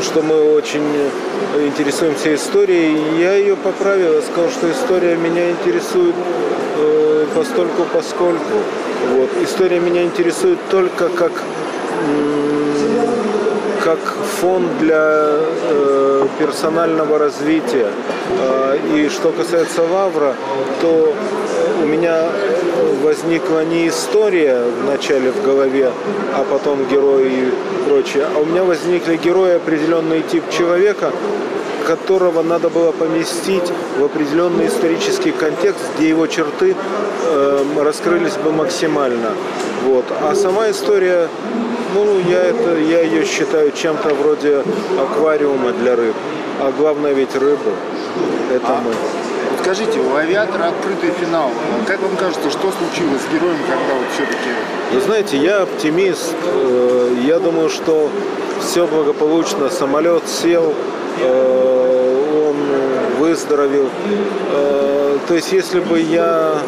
что 0.02 0.22
мы 0.22 0.54
очень 0.54 0.84
интересуемся 1.66 2.34
историей. 2.34 3.20
Я 3.20 3.34
ее 3.34 3.56
поправила, 3.56 4.20
сказал, 4.20 4.50
что 4.50 4.70
история 4.70 5.16
меня 5.16 5.50
интересует 5.50 6.14
э, 6.76 7.26
постольку 7.34 7.84
поскольку. 7.92 8.58
Вот. 9.16 9.30
История 9.42 9.80
меня 9.80 10.02
интересует 10.04 10.58
только 10.70 11.08
как 11.08 11.32
как 13.84 13.98
фон 14.40 14.66
для 14.80 15.40
э, 15.68 16.26
персонального 16.38 17.18
развития. 17.18 17.90
Э, 18.40 18.78
и 18.94 19.08
что 19.10 19.30
касается 19.30 19.82
Лавра, 19.82 20.34
то 20.80 21.14
у 21.82 21.86
меня 21.86 22.30
возникла 23.04 23.64
не 23.64 23.88
история 23.88 24.64
вначале 24.82 25.30
в 25.30 25.42
голове, 25.42 25.92
а 26.34 26.44
потом 26.50 26.86
герои 26.86 27.48
и 27.48 27.52
прочее, 27.86 28.26
а 28.34 28.40
у 28.40 28.46
меня 28.46 28.64
возникли 28.64 29.16
герои 29.16 29.56
определенный 29.56 30.22
тип 30.22 30.42
человека, 30.50 31.12
которого 31.86 32.42
надо 32.42 32.70
было 32.70 32.92
поместить 32.92 33.70
в 33.98 34.04
определенный 34.04 34.68
исторический 34.68 35.32
контекст, 35.32 35.84
где 35.96 36.08
его 36.08 36.26
черты 36.26 36.74
э, 37.24 37.64
раскрылись 37.78 38.36
бы 38.36 38.52
максимально. 38.52 39.32
Вот. 39.84 40.06
А 40.22 40.34
сама 40.34 40.70
история, 40.70 41.28
ну, 41.94 42.18
я, 42.26 42.42
это, 42.42 42.78
я 42.78 43.02
ее 43.02 43.26
считаю 43.26 43.70
чем-то 43.72 44.14
вроде 44.14 44.62
аквариума 44.98 45.72
для 45.72 45.94
рыб. 45.94 46.14
А 46.58 46.72
главное 46.72 47.12
ведь 47.12 47.34
рыбы. 47.36 47.72
Это 48.50 48.66
А 48.66 48.80
мы. 48.82 49.23
Скажите, 49.64 49.98
у 49.98 50.14
авиатора 50.14 50.66
открытый 50.68 51.10
финал. 51.18 51.48
Как 51.86 51.98
вам 52.02 52.14
кажется, 52.16 52.50
что 52.50 52.70
случилось 52.70 53.22
с 53.22 53.32
героем, 53.32 53.56
когда 53.66 53.94
вот 53.94 54.04
все-таки... 54.12 54.50
Вы 54.92 55.00
знаете, 55.00 55.38
я 55.38 55.62
оптимист. 55.62 56.34
Э, 56.44 57.16
Я 57.26 57.38
думаю, 57.38 57.70
что 57.70 58.10
все 58.60 58.86
благополучно. 58.86 59.70
Самолет 59.70 60.28
сел, 60.28 60.74
э, 61.18 62.46
он 62.46 62.56
выздоровел. 63.18 63.88
Э, 64.52 65.16
То 65.28 65.34
есть, 65.34 65.50
если 65.52 65.80
бы 65.80 65.98
я 65.98 66.58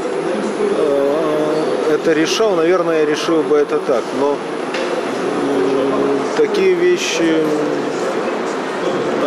это 1.92 2.14
решал, 2.14 2.56
наверное, 2.56 3.00
я 3.00 3.04
решил 3.04 3.42
бы 3.42 3.59
это 3.59 3.78
так. 3.78 4.04
Но 4.18 4.37
такие 6.38 6.72
вещи, 6.72 7.42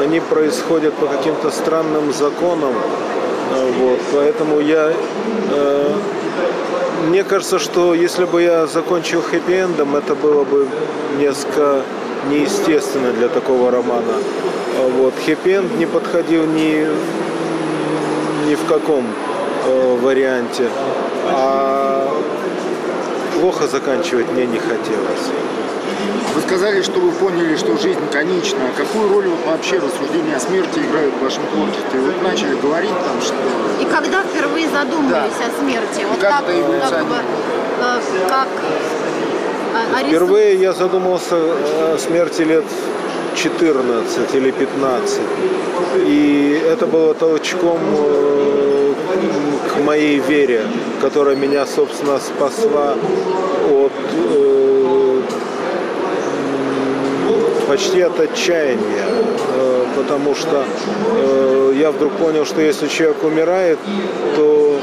они 0.01 0.19
происходят 0.21 0.95
по 0.95 1.05
каким-то 1.05 1.51
странным 1.51 2.12
законам. 2.13 2.73
Вот, 3.52 4.00
поэтому 4.14 4.60
я 4.60 4.92
э, 5.52 5.96
мне 7.08 7.24
кажется, 7.24 7.60
что 7.60 7.94
если 7.94 8.26
бы 8.26 8.42
я 8.42 8.68
закончил 8.68 9.22
хэппи-эндом, 9.22 9.96
это 9.96 10.16
было 10.16 10.44
бы 10.44 10.68
несколько 11.18 11.82
неестественно 12.30 13.12
для 13.14 13.30
такого 13.30 13.72
романа. 13.72 14.14
А 14.78 14.88
Вот. 14.90 15.14
Хэппи-энд 15.26 15.78
не 15.78 15.86
подходил 15.86 16.46
ни, 16.46 16.88
ни 18.48 18.56
в 18.56 18.66
каком 18.68 19.06
э, 19.66 19.98
варианте. 20.02 20.68
А 21.32 22.14
плохо 23.40 23.68
заканчивать 23.68 24.32
мне 24.34 24.46
не 24.46 24.60
хотелось. 24.60 25.30
Вы 26.39 26.45
сказали, 26.45 26.82
что 26.82 27.02
вы 27.02 27.12
поняли, 27.12 27.58
что 27.58 27.78
жизнь 27.78 27.99
конечна. 28.13 28.60
Какую 28.78 29.10
роль 29.10 29.28
вот 29.28 29.45
вообще 29.45 29.78
рассуждения 29.78 30.38
о 30.38 30.39
смерти 30.39 30.80
играют 30.80 31.13
в 31.15 31.21
вашем 31.21 31.43
творчестве? 31.47 31.99
Вот 31.99 32.23
начали 32.23 32.56
говорить 32.56 32.97
там, 33.06 33.21
что... 33.21 33.36
И 33.82 33.84
когда 33.84 34.23
впервые 34.23 34.69
задумались 34.69 35.34
о 35.45 35.62
смерти? 35.62 36.06
Вот 36.10 36.17
Как 36.19 36.32
как, 36.32 36.43
это 36.43 36.62
эволюционирует? 36.62 37.25
как, 37.78 37.97
э, 37.97 38.30
как 38.30 38.47
э, 39.73 39.95
о 39.95 39.97
рисунке? 39.97 40.15
Впервые 40.15 40.56
я 40.62 40.71
задумался 40.71 41.36
о 41.36 41.97
смерти 41.97 42.43
лет 42.43 42.65
14 43.36 44.36
или 44.36 44.52
15. 44.52 45.19
И 45.97 46.63
это 46.65 46.88
было 46.88 47.15
толчком 47.15 47.80
э, 47.82 48.93
к 49.73 49.84
моей 49.84 50.19
вере, 50.19 50.62
которая 51.02 51.36
меня, 51.36 51.65
собственно, 51.65 52.17
спасла 52.17 52.95
от 53.69 53.91
почти 57.69 58.01
от 58.01 58.19
отчаяния, 58.19 59.05
э, 59.05 59.86
потому 59.95 60.34
что 60.34 60.65
э, 60.65 61.73
я 61.79 61.91
вдруг 61.91 62.12
понял, 62.13 62.43
что 62.43 62.62
если 62.62 62.88
человек 62.88 63.23
умирает, 63.23 63.77
то 64.36 64.79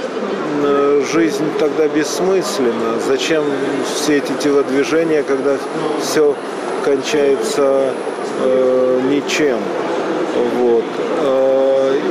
э, 0.62 1.02
жизнь 1.12 1.44
тогда 1.58 1.88
бессмысленна. 1.88 3.00
Зачем 3.08 3.42
все 3.96 4.18
эти 4.18 4.32
телодвижения, 4.40 5.24
когда 5.24 5.56
все 6.00 6.34
кончается 6.84 7.92
ничем? 9.10 9.58
Вот. 10.58 10.84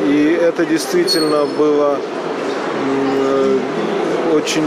И 0.07 0.39
это 0.41 0.65
действительно 0.65 1.45
было 1.57 1.97
очень 4.33 4.65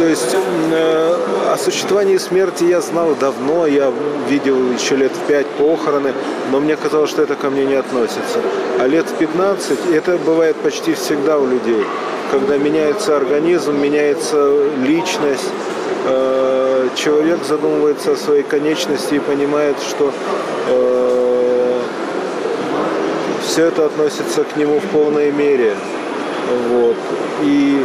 то 0.00 0.06
есть 0.06 0.34
э, 0.34 1.16
о 1.52 1.58
существовании 1.58 2.16
смерти 2.16 2.64
я 2.64 2.80
знал 2.80 3.14
давно, 3.16 3.66
я 3.66 3.92
видел 4.30 4.72
еще 4.72 4.96
лет 4.96 5.12
пять 5.28 5.46
похороны, 5.46 6.14
но 6.50 6.58
мне 6.58 6.74
казалось, 6.74 7.10
что 7.10 7.20
это 7.20 7.34
ко 7.34 7.50
мне 7.50 7.66
не 7.66 7.74
относится. 7.74 8.40
А 8.78 8.86
лет 8.86 9.04
в 9.04 9.14
15, 9.18 9.78
и 9.90 9.92
это 9.92 10.16
бывает 10.16 10.56
почти 10.56 10.94
всегда 10.94 11.36
у 11.38 11.46
людей, 11.46 11.84
когда 12.30 12.56
меняется 12.56 13.14
организм, 13.14 13.76
меняется 13.78 14.50
личность, 14.86 15.50
э, 16.06 16.88
человек 16.96 17.44
задумывается 17.44 18.12
о 18.12 18.16
своей 18.16 18.42
конечности 18.42 19.16
и 19.16 19.18
понимает, 19.18 19.76
что 19.86 20.14
э, 20.68 21.80
все 23.46 23.66
это 23.66 23.84
относится 23.84 24.44
к 24.44 24.56
нему 24.56 24.80
в 24.80 24.84
полной 24.84 25.30
мере. 25.30 25.74
Вот. 26.70 26.96
И 27.42 27.84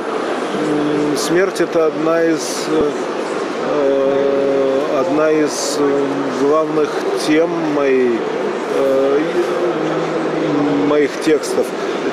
смерть 1.17 1.61
это 1.61 1.87
одна 1.87 2.23
из 2.23 2.67
э, 2.69 2.91
одна 4.99 5.31
из 5.31 5.77
э, 5.79 6.05
главных 6.41 6.89
тем 7.25 7.49
моей, 7.73 8.19
э, 8.75 9.19
моих 10.87 11.11
текстов. 11.21 11.65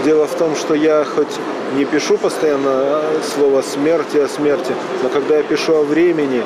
Дело 0.04 0.26
в 0.26 0.34
том, 0.34 0.56
что 0.56 0.74
я 0.74 1.04
хоть 1.04 1.38
не 1.76 1.84
пишу 1.84 2.16
постоянно 2.16 3.02
слово 3.34 3.62
смерти 3.62 4.18
о 4.18 4.28
смерти, 4.28 4.72
но 5.02 5.08
когда 5.08 5.36
я 5.36 5.42
пишу 5.42 5.74
о 5.76 5.82
времени, 5.82 6.42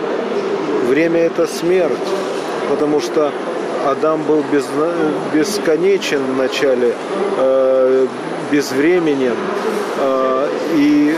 время 0.88 1.20
это 1.20 1.46
смерть, 1.46 1.92
потому 2.70 3.00
что 3.00 3.32
Адам 3.86 4.22
был 4.24 4.44
безна- 4.52 5.12
бесконечен 5.32 6.20
в 6.22 6.36
начале, 6.36 6.94
безвременен, 8.50 9.36
и 10.74 11.16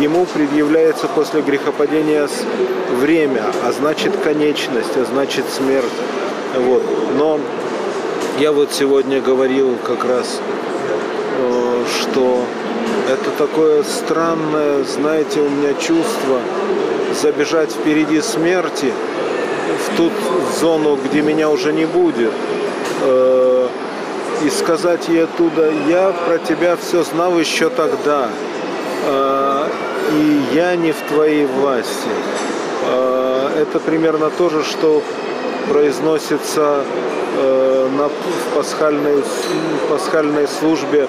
ему 0.00 0.26
предъявляется 0.26 1.08
после 1.08 1.42
грехопадения 1.42 2.28
время, 3.00 3.44
а 3.64 3.72
значит 3.72 4.16
конечность, 4.16 4.96
а 4.96 5.04
значит 5.04 5.44
смерть. 5.50 5.86
Вот. 6.56 6.82
Но 7.16 7.40
я 8.38 8.52
вот 8.52 8.72
сегодня 8.72 9.20
говорил 9.20 9.76
как 9.84 10.04
раз, 10.04 10.40
э, 11.38 11.84
что 12.00 12.44
это 13.08 13.30
такое 13.36 13.82
странное, 13.82 14.84
знаете, 14.84 15.40
у 15.40 15.48
меня 15.48 15.74
чувство 15.74 16.40
забежать 17.20 17.72
впереди 17.72 18.20
смерти 18.20 18.92
в 19.86 19.96
ту 19.96 20.10
зону, 20.60 20.96
где 20.96 21.22
меня 21.22 21.50
уже 21.50 21.72
не 21.72 21.86
будет. 21.86 22.32
Э, 23.02 23.68
и 24.44 24.50
сказать 24.50 25.08
ей 25.08 25.24
оттуда, 25.24 25.70
я 25.88 26.12
про 26.26 26.38
тебя 26.38 26.76
все 26.76 27.02
знал 27.02 27.38
еще 27.38 27.70
тогда, 27.70 28.28
э, 29.06 29.64
и 30.12 30.42
я 30.54 30.76
не 30.76 30.92
в 30.92 31.00
твоей 31.08 31.46
власти. 31.46 32.10
Э, 32.86 33.62
это 33.62 33.80
примерно 33.80 34.30
то 34.30 34.48
же, 34.48 34.64
что 34.64 35.02
произносится 35.68 36.84
на, 37.36 38.08
в, 38.08 38.56
пасхальной, 38.56 39.22
в 39.22 39.90
пасхальной 39.90 40.48
службе 40.48 41.06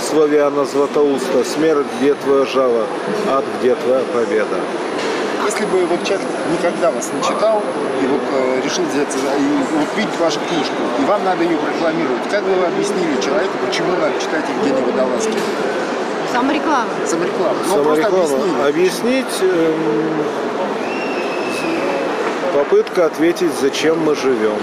в 0.00 0.04
слове 0.08 0.38
Иоанна 0.38 0.64
Златоуста 0.64 1.44
«Смерть, 1.44 1.86
где 1.98 2.14
твоя 2.14 2.46
жало? 2.46 2.86
Ад, 3.28 3.44
где 3.58 3.74
твоя 3.74 4.02
победа?» 4.14 4.56
Если 5.46 5.64
бы 5.66 5.84
вот 5.86 6.04
человек 6.04 6.26
никогда 6.52 6.90
вас 6.90 7.10
не 7.12 7.22
читал, 7.22 7.62
и 8.02 8.06
вот 8.06 8.20
э, 8.32 8.60
решил 8.64 8.84
взяться, 8.84 9.18
и 9.18 9.76
вот 9.76 9.88
видеть 9.96 10.18
вашу 10.18 10.38
книжку, 10.48 10.74
и 11.00 11.04
вам 11.04 11.24
надо 11.24 11.42
ее 11.42 11.56
рекламировать, 11.56 12.28
как 12.30 12.44
бы 12.44 12.54
вы 12.54 12.66
объяснили 12.66 13.20
человеку, 13.20 13.52
почему 13.66 13.92
надо 13.92 14.12
читать 14.20 14.44
Евгения 14.48 14.84
Водолазки? 14.84 15.36
Самореклама. 16.32 16.90
Самореклама. 17.06 17.56
Ну, 17.68 17.74
Самореклама. 17.74 18.66
Объяснить 18.66 19.26
э, 19.40 19.72
попытка 22.54 23.06
ответить, 23.06 23.52
зачем 23.60 23.98
мы 24.00 24.14
живем. 24.14 24.58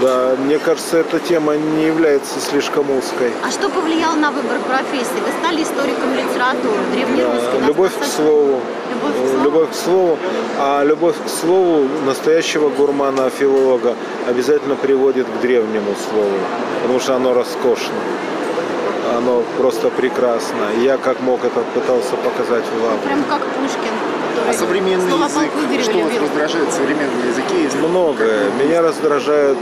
Да, 0.00 0.34
мне 0.38 0.58
кажется, 0.58 0.98
эта 0.98 1.18
тема 1.20 1.56
не 1.56 1.86
является 1.86 2.40
слишком 2.40 2.90
узкой. 2.90 3.32
А 3.44 3.50
что 3.50 3.68
повлияло 3.70 4.14
на 4.14 4.30
выбор 4.30 4.58
профессии? 4.66 5.20
Вы 5.24 5.32
стали 5.40 5.62
историком 5.62 6.12
литературы, 6.14 6.78
древнерусской. 6.92 7.60
Да, 7.60 7.66
любовь 7.66 7.92
к 7.98 8.04
слову. 8.04 8.60
Любовь 8.92 9.14
к 9.14 9.28
слову? 9.28 9.44
Любовь 9.44 9.70
к 9.70 9.74
слову. 9.74 10.18
А 10.58 10.84
любовь 10.84 11.16
к 11.24 11.28
слову 11.28 11.88
настоящего 12.06 12.68
гурмана, 12.68 13.30
филолога 13.30 13.94
обязательно 14.28 14.74
приводит 14.76 15.26
к 15.26 15.40
древнему 15.40 15.94
слову, 16.10 16.38
потому 16.82 17.00
что 17.00 17.16
оно 17.16 17.32
роскошно. 17.32 17.94
Оно 19.14 19.42
просто 19.58 19.90
прекрасно. 19.90 20.70
Я 20.82 20.96
как 20.96 21.20
мог 21.20 21.44
это 21.44 21.60
пытался 21.74 22.16
показать 22.16 22.64
вам. 22.82 22.98
Прям 23.04 23.24
как 23.24 23.42
Пушкин. 23.42 23.92
А 24.48 24.52
современный 24.52 25.12
язык, 25.12 25.82
что 25.82 25.98
вас 25.98 26.12
раздражает 26.20 26.68
в 26.68 26.72
современном 26.72 27.28
языке? 27.28 27.62
Если 27.62 27.78
Многое. 27.78 28.50
Меня 28.62 28.82
раздражает 28.82 29.56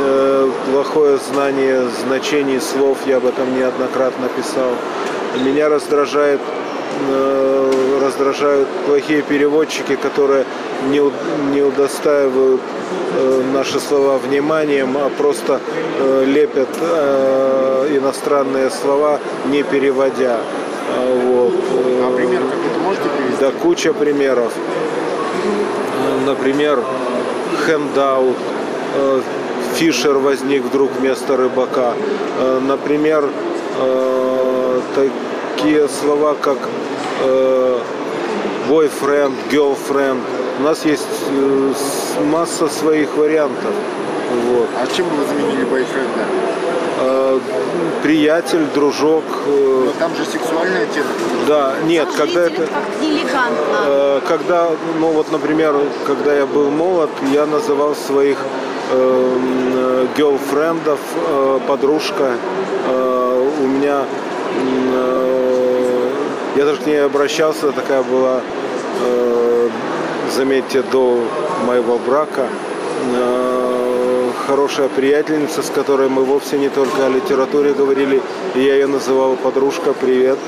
э, 0.00 0.50
плохое 0.70 1.18
знание 1.18 1.88
значений 2.06 2.60
слов, 2.60 2.98
я 3.06 3.18
об 3.18 3.26
этом 3.26 3.56
неоднократно 3.56 4.28
писал. 4.28 4.72
Меня 5.44 5.68
раздражает, 5.68 6.40
э, 7.08 7.98
раздражают 8.02 8.68
плохие 8.86 9.22
переводчики, 9.22 9.96
которые 9.96 10.44
не, 10.88 11.00
не 11.52 11.62
удостаивают 11.62 12.62
наши 13.52 13.80
слова 13.80 14.18
вниманием, 14.18 14.96
а 14.96 15.08
просто 15.08 15.60
э, 15.98 16.24
лепят 16.26 16.68
э, 16.80 17.96
иностранные 17.96 18.70
слова, 18.70 19.18
не 19.46 19.62
переводя. 19.62 20.38
А, 20.94 21.20
Вот. 21.26 21.54
А 22.02 22.16
пример 22.16 22.40
какой-то 22.42 22.78
можете 22.80 23.08
привести? 23.08 23.40
Да 23.40 23.50
куча 23.62 23.92
примеров. 23.92 24.52
Например, 26.26 26.82
хендаут. 27.66 28.36
Э, 28.94 29.20
Фишер 29.74 30.18
возник 30.18 30.64
вдруг 30.64 30.90
вместо 30.98 31.36
рыбака. 31.36 31.94
Э, 32.40 32.60
Например, 32.60 33.28
э, 33.78 34.80
такие 34.94 35.88
слова, 35.88 36.34
как 36.40 36.58
э, 37.24 37.78
boyfriend, 38.68 39.32
girlfriend. 39.50 40.20
У 40.58 40.62
нас 40.62 40.84
есть 40.84 41.06
э, 41.30 41.72
масса 42.24 42.68
своих 42.68 43.14
вариантов. 43.16 43.74
Вот. 44.50 44.68
А 44.82 44.86
чем 44.94 45.06
бы 45.08 45.16
вы 45.16 45.24
заменили 45.26 45.64
бойфренда? 45.64 46.24
Э, 46.98 47.38
Приятель, 48.02 48.66
дружок. 48.74 49.24
э, 49.46 49.82
Но 49.86 49.92
там 49.98 50.14
же 50.16 50.24
сексуальный 50.24 50.82
оттенок. 50.84 51.12
Да, 51.46 51.74
нет, 51.84 52.08
когда 52.16 52.40
это... 52.46 52.66
Э, 53.86 54.20
Когда, 54.28 54.68
ну 55.00 55.08
вот, 55.12 55.30
например, 55.32 55.74
когда 56.06 56.34
я 56.34 56.46
был 56.46 56.70
молод, 56.70 57.10
я 57.32 57.46
называл 57.46 57.94
своих 57.94 58.38
э, 58.92 60.06
э, 61.28 61.58
подружка. 61.68 62.32
Э, 62.88 63.50
у 63.62 63.66
меня, 63.66 64.02
э, 64.94 66.08
я 66.56 66.64
даже 66.64 66.80
к 66.80 66.86
ней 66.86 67.04
обращался, 67.04 67.72
такая 67.72 68.02
была, 68.02 68.40
э, 69.04 69.68
заметьте, 70.34 70.82
до 70.92 71.20
моего 71.64 71.98
брака. 71.98 72.48
Э, 73.14 74.30
хорошая 74.46 74.88
приятельница, 74.88 75.62
с 75.62 75.70
которой 75.70 76.08
мы 76.08 76.24
вовсе 76.24 76.58
не 76.58 76.68
только 76.68 77.06
о 77.06 77.08
литературе 77.08 77.72
говорили. 77.72 78.20
И 78.54 78.60
я 78.60 78.74
ее 78.74 78.86
называл 78.86 79.36
подружка, 79.36 79.92
привет 79.92 80.38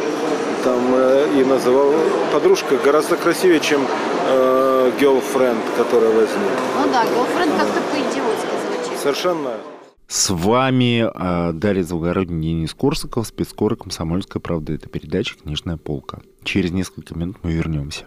там 0.64 0.94
э, 0.94 1.40
и 1.40 1.44
называл 1.44 1.92
подружка 2.32 2.76
гораздо 2.84 3.16
красивее, 3.16 3.60
чем 3.60 3.80
э, 4.28 4.92
girlfriend, 5.00 5.60
который 5.76 6.08
возник. 6.08 6.50
Ну 6.76 6.92
да, 6.92 7.04
girlfriend 7.04 7.56
как-то 7.58 7.80
по-идиотски 7.90 8.54
звучит. 8.66 8.98
Совершенно. 9.00 9.50
С 10.06 10.30
вами 10.30 11.06
э, 11.06 11.52
Дарья 11.52 11.82
Завгородний, 11.82 12.50
Денис 12.50 12.74
Корсаков, 12.74 13.26
спецкор 13.26 13.76
«Комсомольская 13.76 14.40
правда». 14.40 14.72
Это 14.72 14.88
передача 14.88 15.36
«Книжная 15.36 15.76
полка». 15.76 16.20
Через 16.44 16.70
несколько 16.70 17.14
минут 17.14 17.36
мы 17.42 17.52
вернемся. 17.52 18.06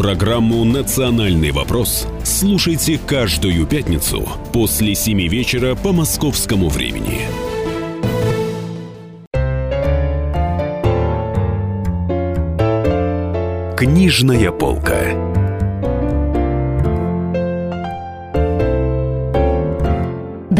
Программу 0.00 0.64
«Национальный 0.64 1.50
вопрос» 1.50 2.08
слушайте 2.24 2.98
каждую 3.06 3.66
пятницу 3.66 4.26
после 4.50 4.94
7 4.94 5.28
вечера 5.28 5.74
по 5.74 5.92
московскому 5.92 6.70
времени. 6.70 7.20
Книжная 13.76 14.50
полка. 14.52 15.39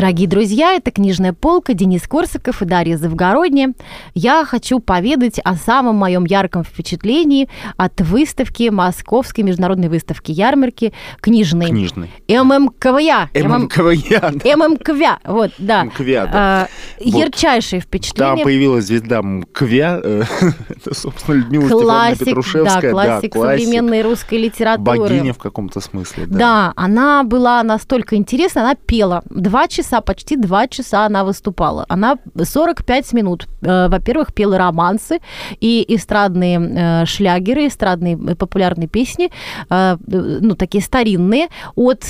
Дорогие 0.01 0.27
друзья, 0.27 0.73
это 0.77 0.91
«Книжная 0.91 1.35
полка», 1.35 1.75
Денис 1.75 2.09
Корсаков 2.09 2.63
и 2.63 2.65
Дарья 2.65 2.97
Завгородняя. 2.97 3.75
Я 4.15 4.47
хочу 4.47 4.79
поведать 4.79 5.39
о 5.45 5.57
самом 5.57 5.97
моем 5.97 6.25
ярком 6.25 6.65
впечатлении 6.65 7.51
от 7.77 8.01
выставки, 8.01 8.71
Московской 8.71 9.45
международной 9.45 9.91
выставки 9.91 10.33
ярмарки 10.33 10.95
книжной. 11.21 11.67
Книжный. 11.67 12.11
ММКВЯ. 12.29 13.29
ММКВЯ. 13.35 14.33
ММКВЯ, 14.57 15.19
вот, 15.25 15.51
да. 15.59 15.85
МКВЯ, 15.85 16.25
да. 16.25 16.33
А. 16.33 16.69
Ярчайшее 16.99 17.83
Там 17.83 17.87
впечатление. 17.87 18.43
появилась 18.43 18.87
звезда 18.87 19.21
МКВЯ. 19.21 20.01
э, 20.03 20.23
Это, 20.71 20.95
собственно, 20.95 21.35
Людмила 21.35 21.69
Классик, 21.69 22.21
да, 22.21 22.25
Петрушевская. 22.25 22.91
классик 22.91 23.35
современной 23.35 24.01
русской 24.01 24.39
литературы. 24.39 24.99
Богиня 24.99 25.35
в 25.35 25.39
каком-то 25.39 25.81
смысле. 25.81 26.25
Да. 26.25 26.39
Да, 26.39 26.73
она 26.77 27.23
была 27.23 27.63
настолько 27.63 28.17
интересна, 28.17 28.63
она 28.63 28.75
пела. 28.77 29.23
Два 29.29 29.69
часа, 29.69 29.90
почти 30.01 30.37
два 30.37 30.69
часа 30.69 31.07
она 31.07 31.25
выступала. 31.25 31.85
Она 31.89 32.17
45 32.41 33.13
минут, 33.13 33.47
э, 33.63 33.89
во-первых, 33.89 34.33
пела 34.33 34.59
романсы 34.59 35.19
и 35.61 35.85
эстрадные 35.89 36.59
э, 36.61 37.07
шлягеры, 37.07 37.67
эстрадные 37.67 38.17
э, 38.17 38.35
популярные 38.37 38.89
песни, 38.89 39.31
ну, 39.71 40.55
такие 40.55 40.83
старинные, 40.83 41.49
от 41.75 42.05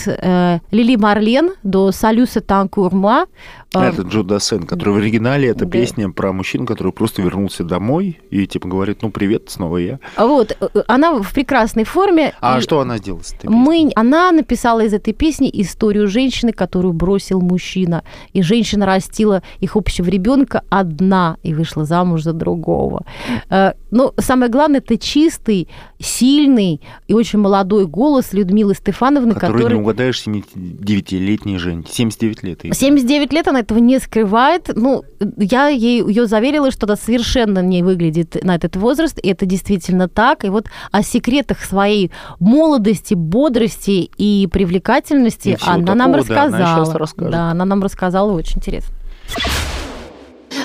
Лили 0.70 0.96
Марлен 0.96 1.50
до 1.62 1.92
Салюса 1.92 2.40
Танкурма, 2.40 3.26
Это 3.72 4.02
Джо 4.02 4.22
Дассен, 4.22 4.64
который 4.64 4.94
в 4.94 4.96
оригинале, 4.96 5.48
это 5.48 5.64
Да. 5.64 5.70
песня 5.70 6.10
про 6.10 6.32
мужчину, 6.32 6.66
который 6.66 6.92
просто 6.92 7.22
вернулся 7.22 7.62
домой 7.62 8.18
и 8.30 8.46
типа 8.46 8.68
говорит, 8.68 9.02
ну 9.02 9.10
привет, 9.10 9.44
снова 9.48 9.76
я. 9.76 9.98
Вот, 10.16 10.56
э, 10.60 10.68
она 10.88 11.14
в 11.14 11.32
прекрасной 11.32 11.84
форме. 11.84 12.34
А 12.40 12.58
и 12.58 12.60
что 12.62 12.80
она 12.80 12.98
сделала 12.98 13.22
с 13.22 13.32
этой 13.32 13.48
Мы, 13.48 13.90
она 13.94 14.32
написала 14.32 14.80
из 14.84 14.92
этой 14.92 15.12
песни 15.12 15.48
историю 15.52 16.08
женщины, 16.08 16.52
которую 16.52 16.92
бросил 16.94 17.40
мужчина. 17.40 18.02
И 18.32 18.42
женщина 18.42 18.86
растила 18.86 19.42
их 19.60 19.76
общего 19.76 20.08
ребенка 20.08 20.62
одна 20.68 21.36
и 21.44 21.54
вышла 21.54 21.84
замуж 21.84 22.22
за 22.22 22.32
другого. 22.32 23.04
Э, 23.50 23.74
Но 23.92 24.14
самое 24.18 24.50
главное, 24.50 24.78
это 24.80 24.96
чистый, 24.98 25.68
сильный 26.00 26.80
и 27.08 27.14
очень 27.14 27.38
молодой 27.38 27.86
голос 27.86 28.32
Людмилы 28.32 28.74
Стефановны, 28.74 29.34
Который, 29.34 29.58
который... 29.58 29.74
не 29.74 29.80
угадаешь 29.80 30.22
79-летней 30.26 31.58
Жень. 31.58 31.84
79 31.88 32.42
лет. 32.42 32.64
ей. 32.64 32.74
79 32.74 33.32
лет 33.32 33.48
она 33.48 33.59
этого 33.60 33.78
не 33.78 33.98
скрывает. 33.98 34.70
Ну, 34.74 35.04
я 35.36 35.68
ей, 35.68 36.02
ее 36.02 36.26
заверила, 36.26 36.70
что 36.70 36.86
она 36.86 36.96
совершенно 36.96 37.60
не 37.60 37.82
выглядит 37.82 38.42
на 38.42 38.54
этот 38.54 38.76
возраст, 38.76 39.18
и 39.22 39.28
это 39.28 39.46
действительно 39.46 40.08
так. 40.08 40.44
И 40.44 40.48
вот 40.48 40.66
о 40.90 41.02
секретах 41.02 41.60
своей 41.60 42.10
молодости, 42.38 43.14
бодрости 43.14 44.10
и 44.16 44.48
привлекательности 44.50 45.50
И 45.50 45.56
она 45.64 45.94
нам 45.94 46.12
такого, 46.12 46.28
да, 46.28 46.44
она 46.44 46.98
рассказала. 46.98 47.30
Да, 47.30 47.50
она 47.50 47.64
нам 47.64 47.82
рассказала, 47.82 48.32
очень 48.32 48.56
интересно. 48.58 48.94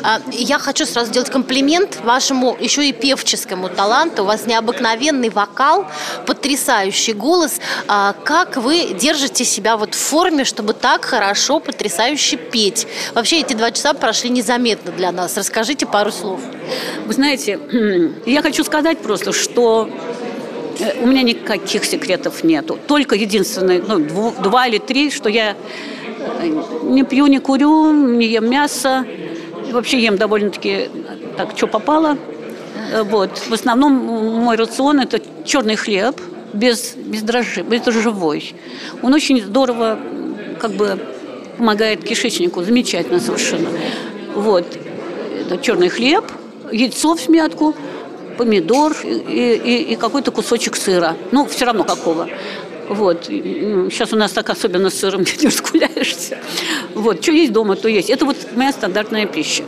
А, 0.03 0.21
Я 0.31 0.59
хочу 0.59 0.85
сразу 0.85 1.11
сделать 1.11 1.29
комплимент 1.29 1.99
вашему 2.03 2.57
еще 2.59 2.87
и 2.87 2.91
певческому 2.91 3.69
таланту. 3.69 4.23
У 4.23 4.25
вас 4.25 4.45
необыкновенный 4.45 5.29
вокал, 5.29 5.87
потрясающий 6.25 7.13
голос. 7.13 7.59
А 7.87 8.13
Как 8.23 8.57
вы 8.57 8.95
держите 8.99 9.45
себя 9.45 9.77
вот 9.77 9.93
в 9.93 9.97
форме, 9.97 10.43
чтобы 10.43 10.73
так 10.73 11.05
хорошо, 11.05 11.59
потрясающе 11.59 12.37
петь? 12.37 12.87
Вообще 13.13 13.41
эти 13.41 13.53
два 13.53 13.71
часа 13.71 13.93
прошли 13.93 14.29
незаметно 14.29 14.91
для 14.91 15.11
нас. 15.11 15.37
Расскажите 15.37 15.85
пару 15.85 16.11
слов. 16.11 16.41
Вы 17.05 17.13
знаете, 17.13 17.59
я 18.25 18.41
хочу 18.41 18.63
сказать 18.63 18.99
просто, 18.99 19.33
что 19.33 19.89
э, 20.79 21.03
у 21.03 21.05
меня 21.05 21.21
никаких 21.21 21.85
секретов 21.85 22.43
нету. 22.43 22.79
Только 22.87 23.15
единственное, 23.15 23.81
ну, 23.81 24.33
два 24.41 24.67
или 24.67 24.79
три, 24.79 25.11
что 25.11 25.29
я 25.29 25.55
э, 26.17 26.47
не 26.83 27.03
пью, 27.03 27.27
не 27.27 27.39
курю, 27.39 27.91
не 27.91 28.25
ем 28.27 28.49
мясо. 28.49 29.05
Вообще 29.75 29.99
ем 29.99 30.15
довольно-таки 30.17 30.89
так, 31.35 31.49
что 31.57 31.67
попало. 31.67 32.17
Э, 32.93 33.03
Вот. 33.03 33.37
В 33.49 33.53
основном 33.53 33.91
мой 33.91 34.55
рацион– 34.55 34.99
это 35.01 35.19
черный 35.43 35.75
хлеб 35.75 36.15
без, 36.53 36.95
без 36.95 37.21
дрожжи, 37.23 37.61
бездрожжевой. 37.61 38.55
Он 39.01 39.13
очень 39.13 39.41
здорово 39.43 39.99
как 40.59 40.71
бы 40.71 40.97
помогает 41.57 42.05
кишечнику, 42.05 42.63
замечательно 42.63 43.19
совершенно. 43.19 43.67
Вот. 44.33 44.65
Это 45.41 45.57
черный 45.57 45.89
хлеб, 45.89 46.23
яйцо 46.71 47.15
в 47.15 47.19
смятку, 47.19 47.75
помидор 48.37 48.95
и, 49.03 49.59
и- 49.65 49.91
и 49.91 49.95
какой-то 49.97 50.31
кусочек 50.31 50.77
сыра. 50.77 51.15
Ну, 51.31 51.45
все 51.47 51.65
равно 51.65 51.83
какого. 51.83 52.29
Вот. 52.89 53.25
Сейчас 53.25 54.13
у 54.13 54.15
нас 54.15 54.31
так 54.31 54.49
особенно 54.49 54.89
с 54.89 54.95
сыром 54.99 55.21
не 55.41 55.47
разгуляешься. 55.47 56.37
Вот. 56.93 57.21
Что 57.23 57.31
есть 57.31 57.51
дома, 57.51 57.75
то 57.75 57.87
есть. 57.87 58.09
Это 58.09 58.25
вот 58.25 58.37
моя 58.55 58.71
стандартная 58.71 59.25
пища. 59.25 59.63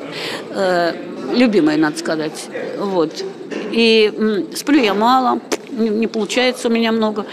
Э, 0.52 0.94
любимая, 1.34 1.78
надо 1.78 1.98
сказать. 1.98 2.46
Вот. 2.78 3.24
И 3.72 4.46
сплю 4.56 4.82
я 4.82 4.94
мало, 4.94 5.40
не, 5.72 6.08
получается 6.08 6.68
у 6.68 6.72
меня 6.72 6.92
много. 6.92 7.26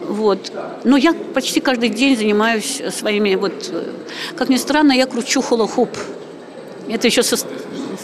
Вот. 0.00 0.52
Но 0.84 0.96
я 0.96 1.12
почти 1.34 1.60
каждый 1.60 1.90
день 1.90 2.16
занимаюсь 2.16 2.82
своими 2.90 3.34
вот... 3.34 3.70
э, 3.72 3.84
Как 4.36 4.48
ни 4.48 4.56
странно, 4.56 4.92
я 4.92 5.06
кручу 5.06 5.40
холохоп. 5.42 5.90
Это 6.88 7.06
еще 7.06 7.22
со, 7.22 7.36
с 7.36 7.44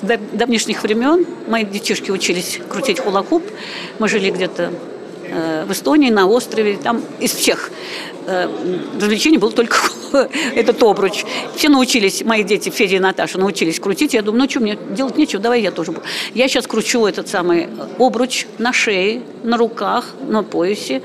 дав- 0.03 0.21
давнишних 0.33 0.83
времен. 0.83 1.27
Мои 1.49 1.65
детишки 1.65 2.11
учились 2.11 2.61
крутить 2.69 3.01
хулахуп. 3.01 3.43
Мы 3.99 4.09
жили 4.09 4.31
где-то 4.31 4.71
в 5.67 5.73
Эстонии, 5.73 6.11
на 6.11 6.27
острове. 6.27 6.77
Там 6.77 7.03
из 7.21 7.33
всех 7.33 7.71
э, 8.27 8.49
развлечений 9.01 9.39
был 9.39 9.51
только 9.53 9.77
этот 10.55 10.83
обруч. 10.83 11.25
Все 11.57 11.69
научились, 11.69 12.23
мои 12.25 12.45
дети, 12.45 12.71
Федя 12.71 12.97
и 12.97 12.99
Наташа, 12.99 13.39
научились 13.39 13.81
крутить. 13.81 14.15
Я 14.15 14.23
думаю, 14.23 14.45
ну 14.45 14.51
что, 14.51 14.61
мне 14.61 14.79
делать 14.91 15.17
нечего, 15.17 15.43
давай 15.43 15.63
я 15.63 15.71
тоже 15.71 15.93
буду. 15.93 16.05
Я 16.35 16.49
сейчас 16.49 16.67
кручу 16.67 17.05
этот 17.07 17.29
самый 17.29 17.69
обруч 17.99 18.47
на 18.59 18.73
шее, 18.73 19.23
на 19.43 19.57
руках, 19.57 20.15
на 20.27 20.43
поясе, 20.43 21.03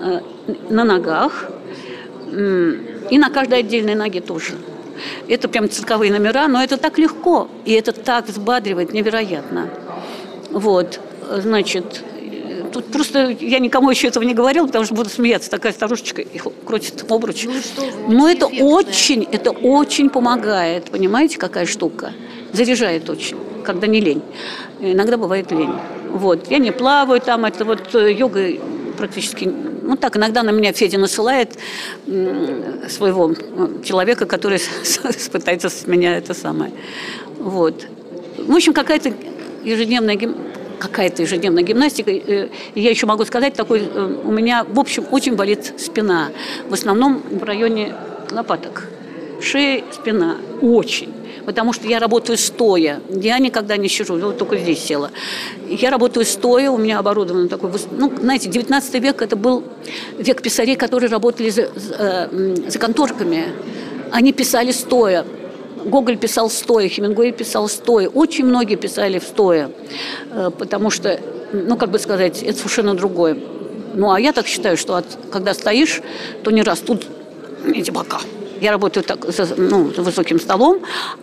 э, 0.00 0.20
на 0.68 0.84
ногах. 0.84 1.46
И 2.30 3.18
на 3.18 3.30
каждой 3.30 3.60
отдельной 3.60 3.94
ноге 3.94 4.20
тоже. 4.20 4.52
Это 5.28 5.48
прям 5.48 5.70
цирковые 5.70 6.12
номера, 6.12 6.48
но 6.48 6.62
это 6.62 6.76
так 6.76 6.98
легко, 6.98 7.48
и 7.64 7.72
это 7.72 7.92
так 7.92 8.26
взбадривает 8.26 8.92
невероятно. 8.92 9.70
Вот, 10.50 11.00
значит, 11.30 12.02
э, 12.14 12.17
тут 12.78 12.92
просто 12.92 13.36
я 13.40 13.58
никому 13.58 13.90
еще 13.90 14.06
этого 14.06 14.22
не 14.22 14.34
говорила, 14.34 14.66
потому 14.66 14.84
что 14.84 14.94
буду 14.94 15.10
смеяться, 15.10 15.50
такая 15.50 15.72
старушечка 15.72 16.22
и 16.22 16.38
хо- 16.38 16.52
крутит 16.64 17.04
обруч. 17.10 17.46
но 18.06 18.28
это 18.28 18.46
очень, 18.46 19.26
это 19.32 19.50
очень 19.50 20.10
помогает, 20.10 20.90
понимаете, 20.90 21.38
какая 21.38 21.66
штука? 21.66 22.12
Заряжает 22.52 23.10
очень, 23.10 23.36
когда 23.64 23.86
не 23.86 24.00
лень. 24.00 24.22
Иногда 24.80 25.16
бывает 25.16 25.50
лень. 25.50 25.74
Вот, 26.10 26.48
я 26.50 26.58
не 26.58 26.70
плаваю 26.70 27.20
там, 27.20 27.44
это 27.44 27.64
вот 27.64 27.94
э, 27.94 28.12
йога 28.12 28.52
практически, 28.96 29.44
ну 29.82 29.96
так, 29.96 30.16
иногда 30.16 30.42
на 30.42 30.50
меня 30.50 30.72
Федя 30.72 30.98
насылает 30.98 31.58
своего 32.06 33.34
человека, 33.82 34.26
который 34.26 34.60
пытается 35.32 35.68
с 35.68 35.86
меня 35.86 36.16
это 36.16 36.32
самое. 36.32 36.72
Вот. 37.38 37.86
В 38.38 38.54
общем, 38.54 38.72
какая-то 38.72 39.12
ежедневная 39.64 40.16
какая-то 40.78 41.22
ежедневная 41.22 41.62
гимнастика. 41.62 42.10
Э, 42.10 42.48
Я 42.74 42.90
еще 42.90 43.06
могу 43.06 43.24
сказать, 43.24 43.54
такой, 43.54 43.80
э, 43.82 44.14
у 44.24 44.30
меня, 44.30 44.64
в 44.64 44.78
общем, 44.78 45.04
очень 45.10 45.34
болит 45.34 45.74
спина. 45.78 46.28
В 46.68 46.74
основном 46.74 47.22
в 47.30 47.42
районе 47.44 47.94
лопаток. 48.30 48.88
Шея, 49.40 49.84
спина. 49.92 50.36
Очень. 50.60 51.12
Потому 51.46 51.72
что 51.72 51.88
я 51.88 51.98
работаю 51.98 52.36
стоя. 52.36 53.00
Я 53.08 53.38
никогда 53.38 53.76
не 53.78 53.88
сижу, 53.88 54.18
вот 54.18 54.36
только 54.38 54.58
здесь 54.58 54.80
села. 54.84 55.10
Я 55.68 55.90
работаю 55.90 56.26
стоя, 56.26 56.70
у 56.70 56.76
меня 56.76 56.98
оборудовано 56.98 57.48
такой... 57.48 57.70
выс- 57.70 57.88
Ну, 57.90 58.12
знаете, 58.20 58.48
19 58.50 58.94
век 59.02 59.22
это 59.22 59.34
был 59.36 59.62
век 60.18 60.42
писарей, 60.42 60.76
которые 60.76 61.08
работали 61.10 61.48
за, 61.50 61.68
за, 61.74 62.28
э, 62.30 62.54
за 62.68 62.78
конторками. 62.78 63.46
Они 64.10 64.32
писали 64.32 64.72
стоя. 64.72 65.24
Гоголь 65.84 66.16
писал 66.16 66.50
стоя, 66.50 66.88
Хемингуэй 66.88 67.32
писал 67.32 67.68
стоя. 67.68 68.08
Очень 68.08 68.46
многие 68.46 68.76
писали 68.76 69.18
в 69.18 69.24
стоя, 69.24 69.70
э, 70.30 70.50
потому 70.58 70.90
что, 70.90 71.20
ну, 71.52 71.76
как 71.76 71.90
бы 71.90 71.98
сказать, 71.98 72.42
это 72.42 72.56
совершенно 72.58 72.94
другое. 72.94 73.36
Ну, 73.94 74.10
а 74.10 74.20
я 74.20 74.32
так 74.32 74.46
считаю, 74.46 74.76
что 74.76 74.96
от- 74.96 75.18
когда 75.30 75.54
стоишь, 75.54 76.02
то 76.42 76.50
не 76.50 76.62
растут 76.62 77.06
эти 77.74 77.90
бока. 77.90 78.20
Я 78.60 78.72
работаю 78.72 79.04
так, 79.04 79.20
ну, 79.56 79.92
за 79.94 80.02
высоким 80.02 80.40
столом, 80.40 80.80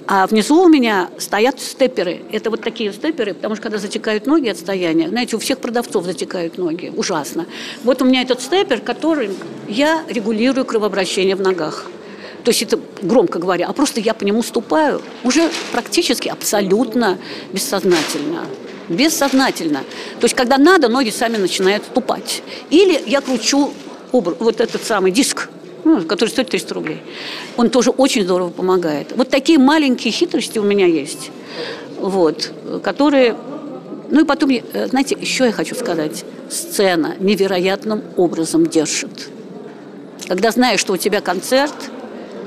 а 0.07 0.25
внизу 0.25 0.63
у 0.63 0.69
меня 0.69 1.09
стоят 1.17 1.59
степеры. 1.59 2.21
Это 2.31 2.49
вот 2.49 2.61
такие 2.61 2.93
степеры, 2.93 3.33
потому 3.33 3.55
что 3.55 3.63
когда 3.63 3.77
затекают 3.77 4.25
ноги 4.25 4.47
от 4.47 4.57
стояния, 4.57 5.09
знаете, 5.09 5.35
у 5.35 5.39
всех 5.39 5.59
продавцов 5.59 6.05
затекают 6.05 6.57
ноги, 6.57 6.93
ужасно. 6.95 7.45
Вот 7.83 8.01
у 8.01 8.05
меня 8.05 8.21
этот 8.21 8.41
степер, 8.41 8.79
которым 8.79 9.35
я 9.67 10.03
регулирую 10.07 10.65
кровообращение 10.65 11.35
в 11.35 11.41
ногах. 11.41 11.85
То 12.45 12.51
есть 12.51 12.61
это 12.61 12.79
громко 13.01 13.39
говоря, 13.39 13.65
а 13.67 13.73
просто 13.73 13.99
я 13.99 14.13
по 14.13 14.23
нему 14.23 14.43
ступаю 14.43 15.01
уже 15.23 15.49
практически 15.71 16.29
абсолютно 16.29 17.17
бессознательно. 17.51 18.45
Бессознательно. 18.87 19.79
То 20.19 20.25
есть, 20.25 20.35
когда 20.35 20.59
надо, 20.59 20.87
ноги 20.87 21.09
сами 21.09 21.37
начинают 21.37 21.85
ступать. 21.85 22.43
Или 22.69 23.01
я 23.07 23.21
кручу 23.21 23.73
вот 24.11 24.61
этот 24.61 24.83
самый 24.83 25.11
диск, 25.11 25.49
ну, 25.85 26.03
который 26.03 26.29
стоит 26.29 26.49
300 26.49 26.73
рублей. 26.75 27.01
Он 27.57 27.71
тоже 27.71 27.89
очень 27.89 28.23
здорово 28.23 28.51
помогает. 28.51 29.13
Вот 29.15 29.29
такие 29.29 29.57
маленькие 29.57 30.13
хитрости 30.13 30.59
у 30.59 30.63
меня 30.63 30.85
есть, 30.85 31.31
вот, 31.99 32.51
которые... 32.83 33.35
Ну 34.11 34.21
и 34.21 34.23
потом, 34.23 34.51
э, 34.51 34.87
знаете, 34.87 35.17
еще 35.19 35.45
я 35.45 35.51
хочу 35.51 35.73
сказать, 35.73 36.23
сцена 36.51 37.15
невероятным 37.19 38.03
образом 38.17 38.67
держит. 38.67 39.29
Когда 40.27 40.51
знаешь, 40.51 40.79
что 40.79 40.93
у 40.93 40.97
тебя 40.97 41.21
концерт, 41.21 41.73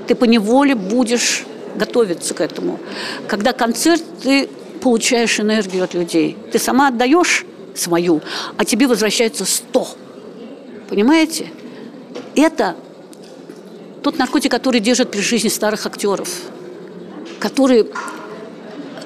ты 0.08 0.14
поневоле 0.14 0.74
будешь 0.74 1.44
готовиться 1.76 2.34
к 2.34 2.40
этому. 2.40 2.80
Когда 3.28 3.52
концерт, 3.52 4.02
ты 4.22 4.48
получаешь 4.80 5.38
энергию 5.38 5.84
от 5.84 5.94
людей. 5.94 6.36
Ты 6.50 6.58
сама 6.58 6.88
отдаешь 6.88 7.44
свою, 7.74 8.22
а 8.56 8.64
тебе 8.64 8.86
возвращается 8.86 9.44
сто. 9.44 9.86
Понимаете? 10.88 11.52
Это 12.34 12.74
тот 14.02 14.18
наркотик, 14.18 14.50
который 14.50 14.80
держит 14.80 15.10
при 15.10 15.20
жизни 15.20 15.48
старых 15.48 15.84
актеров, 15.86 16.28
которые 17.38 17.86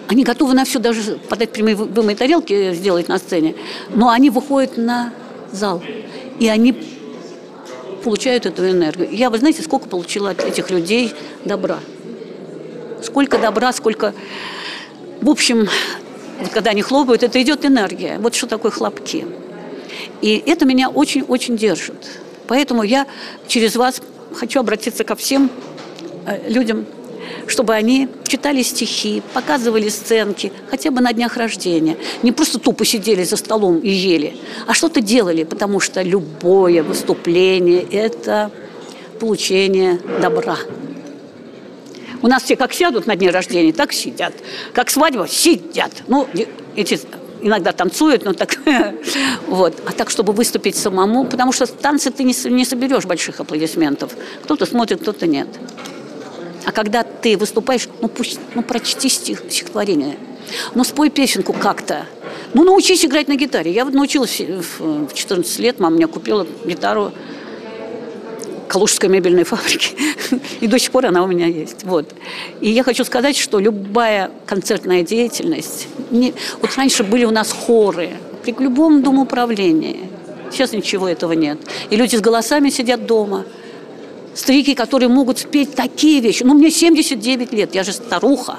они 0.06 0.22
готовы 0.22 0.54
на 0.54 0.64
все, 0.64 0.78
даже 0.78 1.18
подать 1.28 1.50
прямые 1.50 1.74
вымые 1.74 2.16
тарелки 2.16 2.74
сделать 2.74 3.08
на 3.08 3.18
сцене, 3.18 3.54
но 3.94 4.10
они 4.10 4.30
выходят 4.30 4.76
на 4.76 5.12
зал, 5.50 5.82
и 6.38 6.48
они 6.48 6.91
получают 8.02 8.46
эту 8.46 8.68
энергию. 8.68 9.08
Я, 9.10 9.30
вы 9.30 9.38
знаете, 9.38 9.62
сколько 9.62 9.88
получила 9.88 10.30
от 10.30 10.44
этих 10.44 10.70
людей 10.70 11.14
добра. 11.44 11.78
Сколько 13.02 13.38
добра, 13.38 13.72
сколько... 13.72 14.14
В 15.20 15.30
общем, 15.30 15.68
вот 16.40 16.50
когда 16.50 16.70
они 16.70 16.82
хлопают, 16.82 17.22
это 17.22 17.40
идет 17.40 17.64
энергия. 17.64 18.18
Вот 18.18 18.34
что 18.34 18.46
такое 18.46 18.70
хлопки. 18.70 19.26
И 20.20 20.42
это 20.46 20.64
меня 20.64 20.88
очень-очень 20.88 21.56
держит. 21.56 22.20
Поэтому 22.48 22.82
я 22.82 23.06
через 23.46 23.76
вас 23.76 24.02
хочу 24.34 24.60
обратиться 24.60 25.04
ко 25.04 25.14
всем 25.14 25.50
э, 26.26 26.50
людям, 26.50 26.86
чтобы 27.46 27.74
они 27.74 28.08
читали 28.26 28.62
стихи, 28.62 29.22
показывали 29.34 29.88
сценки, 29.88 30.52
хотя 30.70 30.90
бы 30.90 31.00
на 31.00 31.12
днях 31.12 31.36
рождения. 31.36 31.96
Не 32.22 32.32
просто 32.32 32.58
тупо 32.58 32.84
сидели 32.84 33.24
за 33.24 33.36
столом 33.36 33.78
и 33.78 33.90
ели, 33.90 34.36
а 34.66 34.74
что-то 34.74 35.00
делали, 35.00 35.44
потому 35.44 35.80
что 35.80 36.02
любое 36.02 36.82
выступление– 36.82 37.82
это 37.90 38.50
получение 39.20 40.00
добра. 40.20 40.58
У 42.22 42.28
нас 42.28 42.44
все 42.44 42.56
как 42.56 42.72
сядут 42.72 43.06
на 43.06 43.16
дне 43.16 43.30
рождения, 43.30 43.72
так 43.72 43.92
сидят. 43.92 44.32
Как 44.72 44.90
свадьба– 44.90 45.26
сидят. 45.28 46.04
Ну, 46.06 46.28
эти 46.76 47.00
иногда 47.42 47.72
танцуют, 47.72 48.24
но 48.24 48.32
так 48.32 48.58
вот. 49.48 49.82
А 49.86 49.92
так, 49.92 50.10
чтобы 50.10 50.32
выступить 50.32 50.76
самому, 50.76 51.24
потому 51.24 51.52
что 51.52 51.66
в 51.66 51.72
танце 51.72 52.10
ты 52.10 52.24
не, 52.24 52.34
не 52.48 52.64
соберешь 52.64 53.04
больших 53.04 53.40
аплодисментов. 53.40 54.12
Кто-то 54.44 54.64
смотрит, 54.66 55.02
кто-то 55.02 55.26
нет. 55.26 55.48
А 56.64 56.72
когда 56.72 57.02
ты 57.02 57.36
выступаешь, 57.36 57.88
ну 58.00 58.08
пусть, 58.08 58.38
ну 58.54 58.62
прочти 58.62 59.08
стих, 59.08 59.42
стихотворение, 59.48 60.16
ну 60.74 60.84
спой 60.84 61.10
песенку 61.10 61.52
как-то. 61.52 62.06
Ну 62.54 62.64
научись 62.64 63.04
играть 63.04 63.28
на 63.28 63.36
гитаре. 63.36 63.72
Я 63.72 63.84
вот 63.84 63.94
научилась 63.94 64.40
в 64.40 65.12
14 65.12 65.58
лет, 65.58 65.80
мама 65.80 65.96
мне 65.96 66.06
купила 66.06 66.46
гитару 66.64 67.12
Калужской 68.68 69.08
мебельной 69.08 69.44
фабрики. 69.44 69.96
И 70.60 70.66
до 70.66 70.78
сих 70.78 70.90
пор 70.90 71.06
она 71.06 71.22
у 71.22 71.26
меня 71.26 71.46
есть. 71.46 71.84
Вот. 71.84 72.14
И 72.60 72.70
я 72.70 72.82
хочу 72.84 73.04
сказать, 73.04 73.36
что 73.36 73.58
любая 73.58 74.30
концертная 74.46 75.02
деятельность... 75.02 75.88
Не... 76.10 76.34
Вот 76.60 76.74
раньше 76.76 77.04
были 77.04 77.24
у 77.24 77.30
нас 77.30 77.52
хоры 77.52 78.10
при 78.42 78.54
любом 78.58 79.02
домоуправлении. 79.02 80.08
Сейчас 80.50 80.72
ничего 80.72 81.08
этого 81.08 81.32
нет. 81.32 81.58
И 81.90 81.96
люди 81.96 82.16
с 82.16 82.20
голосами 82.20 82.70
сидят 82.70 83.06
дома– 83.06 83.44
старики, 84.34 84.74
которые 84.74 85.08
могут 85.08 85.38
спеть 85.38 85.74
такие 85.74 86.20
вещи. 86.20 86.42
Ну, 86.42 86.54
мне 86.54 86.70
79 86.70 87.52
лет, 87.52 87.74
я 87.74 87.84
же 87.84 87.92
старуха. 87.92 88.56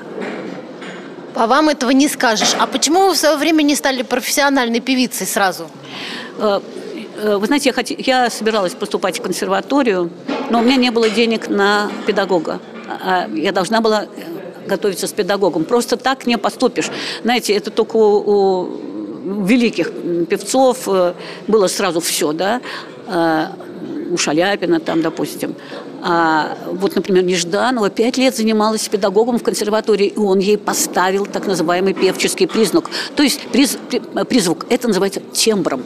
По 1.34 1.48
вам 1.48 1.70
этого 1.70 1.92
не 1.92 2.08
скажешь. 2.08 2.56
А 2.60 2.68
почему 2.68 3.08
вы 3.08 3.14
в 3.14 3.18
свое 3.18 3.38
время 3.38 3.64
не 3.64 3.76
стали 3.76 4.04
профессиональной 4.04 4.80
певицей 4.80 5.26
сразу? 5.26 5.70
Э, 6.38 6.62
э, 7.18 7.38
вы 7.38 7.48
знаете, 7.48 7.70
я, 7.70 7.74
хот... 7.74 7.88
я 7.90 8.30
собиралась 8.30 8.74
поступать 8.74 9.20
в 9.20 9.24
консерваторию, 9.24 10.12
но 10.52 10.60
у 10.60 10.62
меня 10.62 10.76
не 10.76 10.92
было 10.92 11.10
денег 11.10 11.50
на 11.50 11.90
педагога. 12.06 12.60
А, 12.88 13.28
я 13.34 13.52
должна 13.52 13.82
была 13.82 14.04
э, 14.04 14.68
готовиться 14.68 15.08
с 15.08 15.12
педагогом. 15.12 15.64
Просто 15.66 15.98
так 15.98 16.28
не 16.28 16.38
поступишь. 16.38 16.92
Знаете, 17.24 17.54
это 17.54 17.72
только 17.72 17.98
у, 17.98 18.68
у 18.68 19.44
великих 19.44 19.92
певцов 20.28 20.88
было 21.48 21.68
сразу 21.68 22.00
все, 22.00 22.34
да 22.34 22.62
у 24.12 24.18
Шаляпина 24.18 24.80
там, 24.80 25.02
допустим. 25.02 25.56
А 26.02 26.58
вот, 26.72 26.96
например, 26.96 27.24
Нежданова 27.24 27.90
пять 27.90 28.18
лет 28.18 28.36
занималась 28.36 28.88
педагогом 28.88 29.40
в 29.40 29.44
консерватории, 29.44 30.08
и 30.08 30.18
он 30.18 30.40
ей 30.40 30.58
поставил 30.58 31.26
так 31.26 31.48
называемый 31.48 31.94
певческий 31.94 32.48
признак. 32.48 32.90
То 33.16 33.24
есть 33.24 33.42
приз, 33.48 33.78
призвук. 34.28 34.66
Это 34.70 34.88
называется 34.88 35.22
тембром. 35.22 35.84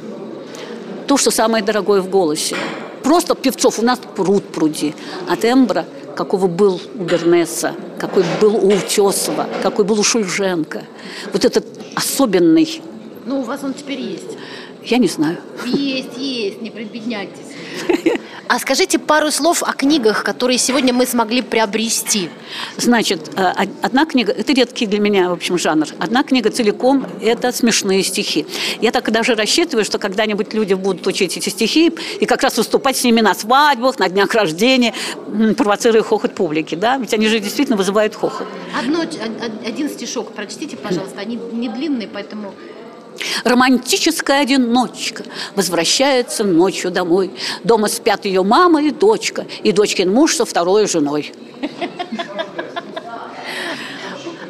То, 1.07 1.17
что 1.17 1.31
самое 1.31 1.63
дорогое 1.63 2.01
в 2.01 2.09
голосе. 2.09 2.55
Просто 3.03 3.35
певцов 3.35 3.79
у 3.79 3.81
нас 3.83 3.99
пруд 4.15 4.43
пруди. 4.45 4.93
А 5.29 5.35
тембра 5.35 5.85
какого 6.17 6.47
был 6.47 6.81
у 6.95 7.03
Бернеса, 7.03 7.75
какой 7.99 8.25
был 8.41 8.55
у 8.55 8.73
Утесова, 8.73 9.47
какой 9.61 9.85
был 9.85 9.99
у 9.99 10.03
Шульженко. 10.03 10.83
Вот 11.31 11.45
этот 11.45 11.65
особенный. 11.95 12.81
Ну, 13.25 13.41
у 13.41 13.43
вас 13.43 13.63
он 13.63 13.73
теперь 13.73 14.01
есть. 14.01 14.37
Я 14.83 14.97
не 14.97 15.07
знаю. 15.07 15.37
Есть, 15.65 16.17
есть, 16.17 16.61
не 16.61 16.71
предбедняйтесь. 16.71 17.46
А 18.49 18.59
скажите 18.59 18.97
пару 18.97 19.29
слов 19.29 19.61
о 19.61 19.73
книгах, 19.73 20.23
которые 20.23 20.57
сегодня 20.57 20.93
мы 20.93 21.05
смогли 21.05 21.41
приобрести. 21.41 22.29
Значит, 22.77 23.29
э, 23.35 23.67
одна 23.81 24.05
книга, 24.05 24.31
это 24.31 24.53
редкий 24.53 24.85
для 24.85 24.99
меня, 24.99 25.29
в 25.29 25.33
общем, 25.33 25.57
жанр. 25.57 25.87
Одна 25.99 26.23
книга 26.23 26.49
целиком– 26.49 27.05
это 27.21 27.51
смешные 27.51 28.03
стихи. 28.03 28.45
Я 28.79 28.91
так 28.91 29.11
даже 29.11 29.35
рассчитываю, 29.35 29.83
что 29.83 29.99
когда-нибудь 29.99 30.53
люди 30.53 30.75
будут 30.75 31.05
учить 31.07 31.35
эти 31.35 31.49
стихи 31.49 31.91
и 32.21 32.25
как 32.25 32.41
раз 32.41 32.57
выступать 32.57 32.95
с 32.95 33.03
ними 33.03 33.19
на 33.19 33.33
свадьбах, 33.33 33.99
на 33.99 34.07
днях 34.07 34.33
рождения, 34.33 34.93
провоцируя 35.57 36.03
хохот 36.03 36.33
публики, 36.33 36.75
да? 36.75 36.97
Ведь 36.97 37.13
они 37.13 37.27
же 37.27 37.39
действительно 37.41 37.75
вызывают 37.75 38.15
хохот. 38.15 38.47
Одно, 38.79 39.01
один 39.65 39.89
стишок 39.89 40.31
прочтите, 40.31 40.77
пожалуйста. 40.77 41.19
Они 41.19 41.37
не 41.51 41.67
длинные, 41.67 42.07
поэтому 42.07 42.53
Романтическая 43.43 44.41
одиночка 44.41 45.23
возвращается 45.55 46.43
ночью 46.43 46.91
домой. 46.91 47.31
Дома 47.63 47.87
спят 47.87 48.25
ее 48.25 48.43
мама 48.43 48.83
и 48.83 48.91
дочка, 48.91 49.45
и 49.63 49.71
дочкин 49.71 50.11
муж 50.11 50.35
со 50.35 50.45
второй 50.45 50.87
женой. 50.87 51.33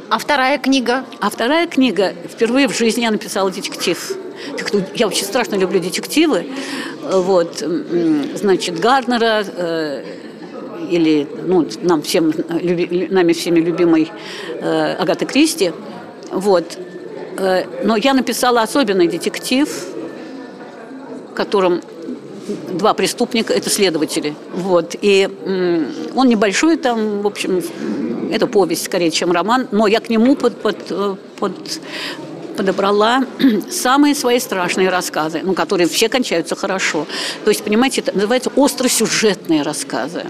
А 0.10 0.20
вторая 0.20 0.58
книга? 0.58 1.04
А 1.20 1.30
вторая 1.30 1.68
книга, 1.68 2.14
впервые 2.32 2.70
в 2.70 2.78
жизни 2.78 3.02
я 3.02 3.12
написала 3.12 3.52
детектив. 3.52 4.18
Я 4.96 5.08
очень 5.08 5.26
страшно 5.26 5.56
люблю 5.56 5.82
детективы. 5.82 6.48
Вот, 7.02 7.62
значит, 8.36 8.80
Гарнера, 8.80 9.44
э, 9.46 10.06
или 10.90 11.28
ну, 11.46 11.68
нам 11.82 12.02
всем, 12.02 12.34
нами 12.48 13.34
всеми 13.34 13.60
любимой 13.60 14.10
э, 14.62 14.94
Агаты 14.94 15.26
Кристи. 15.26 15.74
Вот. 16.32 16.78
Э, 17.38 17.66
но 17.84 17.96
я 17.96 18.14
написала 18.14 18.62
особенный 18.62 19.08
детектив, 19.08 19.70
в 21.32 21.34
котором 21.34 21.82
два 22.72 22.94
преступника– 22.94 23.54
это 23.56 23.70
следователи. 23.70 24.36
Вот. 24.54 24.96
И 25.02 25.28
он 26.16 26.28
небольшой 26.28 26.78
там, 26.78 27.22
в 27.22 27.28
общем, 27.28 27.62
это 28.32 28.48
повесть 28.48 28.86
скорее, 28.86 29.12
чем 29.12 29.32
роман, 29.32 29.68
но 29.72 29.88
я 29.88 30.00
к 30.00 30.10
нему 30.10 30.36
под, 30.36 30.62
под, 30.62 30.78
э, 30.90 31.16
под, 31.40 31.54
подобрала 32.56 33.24
самые 33.70 34.16
свои 34.16 34.40
страшные 34.40 34.90
рассказы, 34.90 35.42
ну, 35.44 35.54
которые 35.54 35.88
все 35.88 36.10
кончаются 36.10 36.56
хорошо. 36.56 37.06
То 37.44 37.52
есть, 37.52 37.64
понимаете, 37.64 38.02
это 38.02 38.14
называется 38.14 38.52
остросюжетные 38.56 39.62
рассказы. 39.62 40.26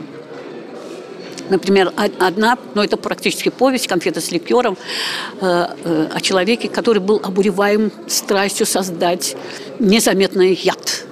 Например, 1.49 1.93
одна, 2.19 2.57
ну 2.75 2.83
это 2.83 2.97
практически 2.97 3.49
повесть 3.49 3.87
«Конфеты 3.87 4.19
с 4.19 4.31
ликером» 4.31 4.77
э, 5.39 5.67
э, 5.83 6.07
о 6.13 6.21
человеке, 6.21 6.67
который 6.67 6.99
был 6.99 7.21
обуреваем 7.23 7.91
страстью 8.07 8.65
создать 8.65 9.35
незаметный 9.79 10.53
яд, 10.53 11.05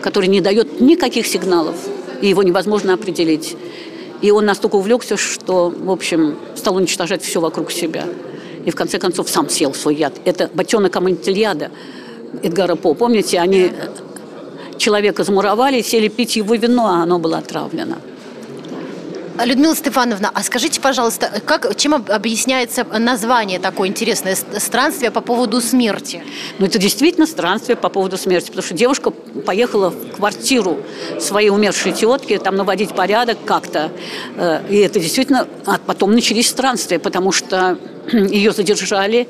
который 0.00 0.28
не 0.28 0.40
дает 0.40 0.80
никаких 0.80 1.26
сигналов, 1.26 1.76
и 2.20 2.28
его 2.28 2.42
невозможно 2.42 2.94
определить. 2.94 3.56
И 4.20 4.30
он 4.30 4.46
настолько 4.46 4.76
увлекся, 4.76 5.16
что, 5.16 5.70
в 5.70 5.90
общем, 5.90 6.36
стал 6.56 6.76
уничтожать 6.76 7.22
все 7.22 7.40
вокруг 7.40 7.70
себя. 7.72 8.04
И 8.64 8.70
в 8.70 8.76
конце 8.76 8.98
концов 8.98 9.28
сам 9.28 9.48
съел 9.48 9.74
свой 9.74 9.94
яд. 9.94 10.14
Это 10.24 10.50
«Ботенок 10.52 10.94
Амантильяда» 10.96 11.70
Эдгара 12.42 12.74
По. 12.76 12.94
Помните, 12.94 13.38
они 13.38 13.72
человека 14.76 15.24
замуровали, 15.24 15.82
сели 15.82 16.08
пить 16.08 16.36
его 16.36 16.54
вино, 16.54 16.86
а 16.86 17.02
оно 17.02 17.18
было 17.18 17.38
отравлено. 17.38 17.96
Людмила 19.44 19.74
Стефановна, 19.74 20.30
а 20.34 20.42
скажите, 20.42 20.80
пожалуйста, 20.80 21.30
как, 21.44 21.76
чем 21.76 21.94
объясняется 21.94 22.84
название 22.84 23.60
такое 23.60 23.88
интересное 23.88 24.34
странствие 24.34 25.10
по 25.10 25.20
поводу 25.20 25.60
смерти? 25.60 26.22
Ну, 26.58 26.66
это 26.66 26.78
действительно 26.78 27.26
странствие 27.26 27.76
по 27.76 27.88
поводу 27.88 28.16
смерти, 28.18 28.48
потому 28.48 28.64
что 28.64 28.74
девушка 28.74 29.10
поехала 29.10 29.90
в 29.90 30.16
квартиру 30.16 30.78
своей 31.20 31.50
умершей 31.50 31.92
тетки, 31.92 32.38
там 32.38 32.56
наводить 32.56 32.94
порядок 32.94 33.38
как-то. 33.44 33.92
Э, 34.36 34.60
и 34.68 34.76
это 34.78 34.98
действительно... 34.98 35.46
А 35.66 35.78
потом 35.78 36.12
начались 36.12 36.48
странствия, 36.48 36.98
потому 36.98 37.30
что 37.30 37.78
ее 38.12 38.52
задержали 38.52 39.28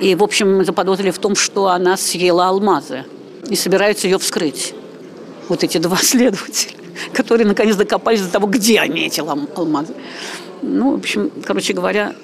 и, 0.00 0.14
в 0.14 0.22
общем, 0.22 0.64
заподозрили 0.64 1.10
в 1.10 1.18
том, 1.18 1.36
что 1.36 1.68
она 1.68 1.96
съела 1.96 2.48
алмазы 2.48 3.04
и 3.48 3.56
собираются 3.56 4.06
ее 4.06 4.18
вскрыть. 4.18 4.74
Вот 5.48 5.62
эти 5.62 5.78
два 5.78 5.96
следователя 6.02 6.81
которые 7.12 7.46
наконец 7.46 7.76
докопались 7.76 8.22
до 8.22 8.30
того, 8.30 8.46
где 8.46 8.80
они, 8.80 9.02
эти 9.02 9.20
алмазы. 9.20 9.94
Ну, 10.62 10.92
в 10.92 10.98
общем, 10.98 11.30
короче 11.44 11.72
говоря, 11.72 12.14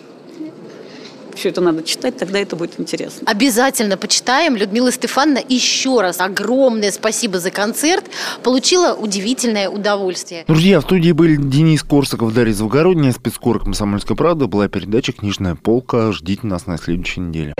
все 1.38 1.50
это 1.50 1.60
надо 1.60 1.84
читать, 1.84 2.16
тогда 2.16 2.40
это 2.40 2.56
будет 2.56 2.78
интересно. 2.78 3.22
Обязательно 3.30 3.96
почитаем. 3.96 4.56
Людмила 4.56 4.90
Стефановна, 4.90 5.40
еще 5.48 6.00
раз 6.00 6.20
огромное 6.20 6.90
спасибо 6.90 7.38
за 7.38 7.50
концерт. 7.50 8.04
Получила 8.42 8.94
удивительное 8.94 9.68
удовольствие. 9.68 10.44
Друзья, 10.48 10.80
в 10.80 10.82
студии 10.82 11.12
были 11.12 11.36
Денис 11.36 11.82
Корсаков, 11.82 12.34
Дарья 12.34 12.52
Завгородняя, 12.52 13.12
спецкор 13.12 13.60
«Комсомольская 13.60 14.16
правда». 14.16 14.46
Была 14.46 14.68
передача 14.68 15.12
«Книжная 15.12 15.54
полка». 15.54 16.10
Ждите 16.12 16.46
нас 16.46 16.66
на 16.66 16.76
следующей 16.76 17.20
неделе. 17.20 17.54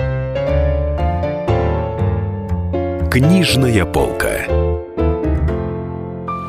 Книжная 3.10 3.84
полка. 3.84 4.57